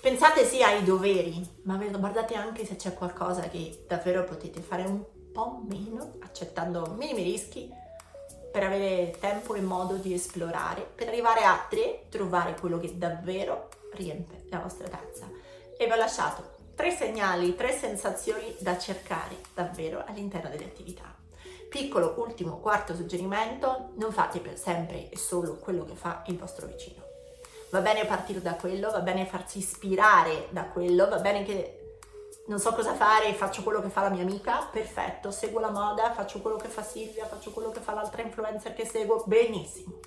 Pensate 0.00 0.46
sì 0.46 0.62
ai 0.62 0.82
doveri, 0.82 1.46
ma 1.64 1.76
guardate 1.76 2.34
anche 2.36 2.64
se 2.64 2.76
c'è 2.76 2.94
qualcosa 2.94 3.42
che 3.42 3.84
davvero 3.86 4.24
potete 4.24 4.62
fare 4.62 4.84
un 4.84 5.04
po' 5.30 5.62
meno, 5.68 6.14
accettando 6.20 6.94
minimi 6.96 7.22
rischi, 7.22 7.70
per 8.50 8.64
avere 8.64 9.16
tempo 9.20 9.54
e 9.54 9.60
modo 9.60 9.94
di 9.94 10.12
esplorare, 10.12 10.82
per 10.82 11.08
arrivare 11.08 11.44
a 11.44 11.66
tre, 11.68 12.06
trovare 12.08 12.56
quello 12.58 12.78
che 12.78 12.96
davvero 12.96 13.68
riempie 13.94 14.44
la 14.50 14.58
vostra 14.58 14.88
tazza. 14.88 15.28
E 15.76 15.86
vi 15.86 15.92
ho 15.92 15.96
lasciato 15.96 16.58
tre 16.74 16.90
segnali, 16.90 17.54
tre 17.54 17.72
sensazioni 17.72 18.54
da 18.58 18.78
cercare 18.78 19.36
davvero 19.54 20.02
all'interno 20.06 20.48
delle 20.48 20.64
attività. 20.64 21.14
Piccolo 21.68 22.14
ultimo 22.18 22.58
quarto 22.58 22.94
suggerimento, 22.94 23.90
non 23.94 24.12
fate 24.12 24.40
per 24.40 24.58
sempre 24.58 25.08
e 25.08 25.16
solo 25.16 25.56
quello 25.56 25.84
che 25.84 25.94
fa 25.94 26.24
il 26.26 26.36
vostro 26.36 26.66
vicino. 26.66 27.02
Va 27.70 27.80
bene 27.80 28.04
partire 28.04 28.42
da 28.42 28.54
quello, 28.54 28.90
va 28.90 29.00
bene 29.00 29.26
farsi 29.26 29.58
ispirare 29.58 30.48
da 30.50 30.64
quello, 30.64 31.08
va 31.08 31.18
bene 31.18 31.44
che 31.44 31.79
non 32.50 32.58
so 32.58 32.72
cosa 32.72 32.94
fare, 32.94 33.32
faccio 33.32 33.62
quello 33.62 33.80
che 33.80 33.90
fa 33.90 34.02
la 34.02 34.08
mia 34.08 34.24
amica, 34.24 34.68
perfetto, 34.72 35.30
seguo 35.30 35.60
la 35.60 35.70
moda, 35.70 36.12
faccio 36.12 36.40
quello 36.40 36.56
che 36.56 36.66
fa 36.66 36.82
Silvia, 36.82 37.24
faccio 37.26 37.52
quello 37.52 37.70
che 37.70 37.78
fa 37.78 37.94
l'altra 37.94 38.22
influencer 38.22 38.74
che 38.74 38.84
seguo, 38.84 39.22
benissimo. 39.24 40.00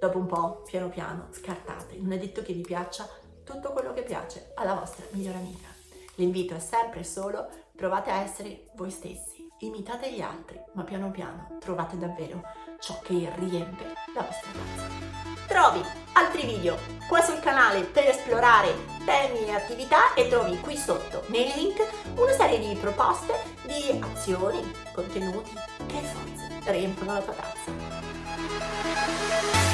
Dopo 0.00 0.16
un 0.16 0.24
po', 0.24 0.62
piano 0.64 0.88
piano, 0.88 1.28
scartate, 1.30 1.98
non 1.98 2.12
è 2.12 2.18
detto 2.18 2.40
che 2.40 2.54
vi 2.54 2.62
piaccia 2.62 3.06
tutto 3.44 3.72
quello 3.72 3.92
che 3.92 4.02
piace 4.02 4.52
alla 4.54 4.72
vostra 4.72 5.04
migliore 5.10 5.36
amica. 5.36 5.68
L'invito 6.14 6.54
è 6.54 6.58
sempre 6.58 7.04
solo 7.04 7.46
provate 7.76 8.10
a 8.10 8.22
essere 8.22 8.68
voi 8.74 8.90
stessi, 8.90 9.46
imitate 9.58 10.10
gli 10.10 10.22
altri, 10.22 10.58
ma 10.72 10.84
piano 10.84 11.10
piano 11.10 11.58
trovate 11.60 11.98
davvero 11.98 12.40
ciò 12.78 12.98
che 13.00 13.30
riempie 13.34 13.92
la 14.14 14.22
vostra 14.22 14.50
casa. 14.52 15.37
Trovi 15.48 15.82
altri 16.12 16.44
video 16.44 16.76
qua 17.08 17.22
sul 17.22 17.40
canale 17.40 17.80
per 17.80 18.06
esplorare 18.06 18.96
temi 19.06 19.46
e 19.46 19.52
attività 19.52 20.12
e 20.12 20.28
trovi 20.28 20.60
qui 20.60 20.76
sotto 20.76 21.24
nei 21.28 21.50
link 21.56 21.82
una 22.16 22.32
serie 22.32 22.58
di 22.58 22.76
proposte 22.78 23.32
di 23.62 23.98
azioni, 23.98 24.60
contenuti 24.92 25.50
che 25.86 26.00
forse 26.02 26.70
riempiono 26.70 27.14
la 27.14 27.20
tua 27.20 27.32
tazza. 27.32 27.70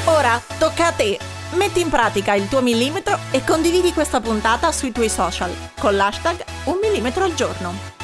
Ora 0.05 0.41
tocca 0.59 0.87
a 0.87 0.93
te! 0.93 1.19
Metti 1.55 1.81
in 1.81 1.91
pratica 1.91 2.35
il 2.35 2.49
tuo 2.49 2.63
millimetro 2.63 3.19
e 3.33 3.45
condividi 3.45 3.93
questa 3.93 4.21
puntata 4.21 4.71
sui 4.71 4.93
tuoi 4.93 5.09
social 5.09 5.53
con 5.79 5.97
l'hashtag 5.97 6.45
un 6.65 6.79
millimetro 6.81 7.25
al 7.25 7.35
giorno. 7.35 8.04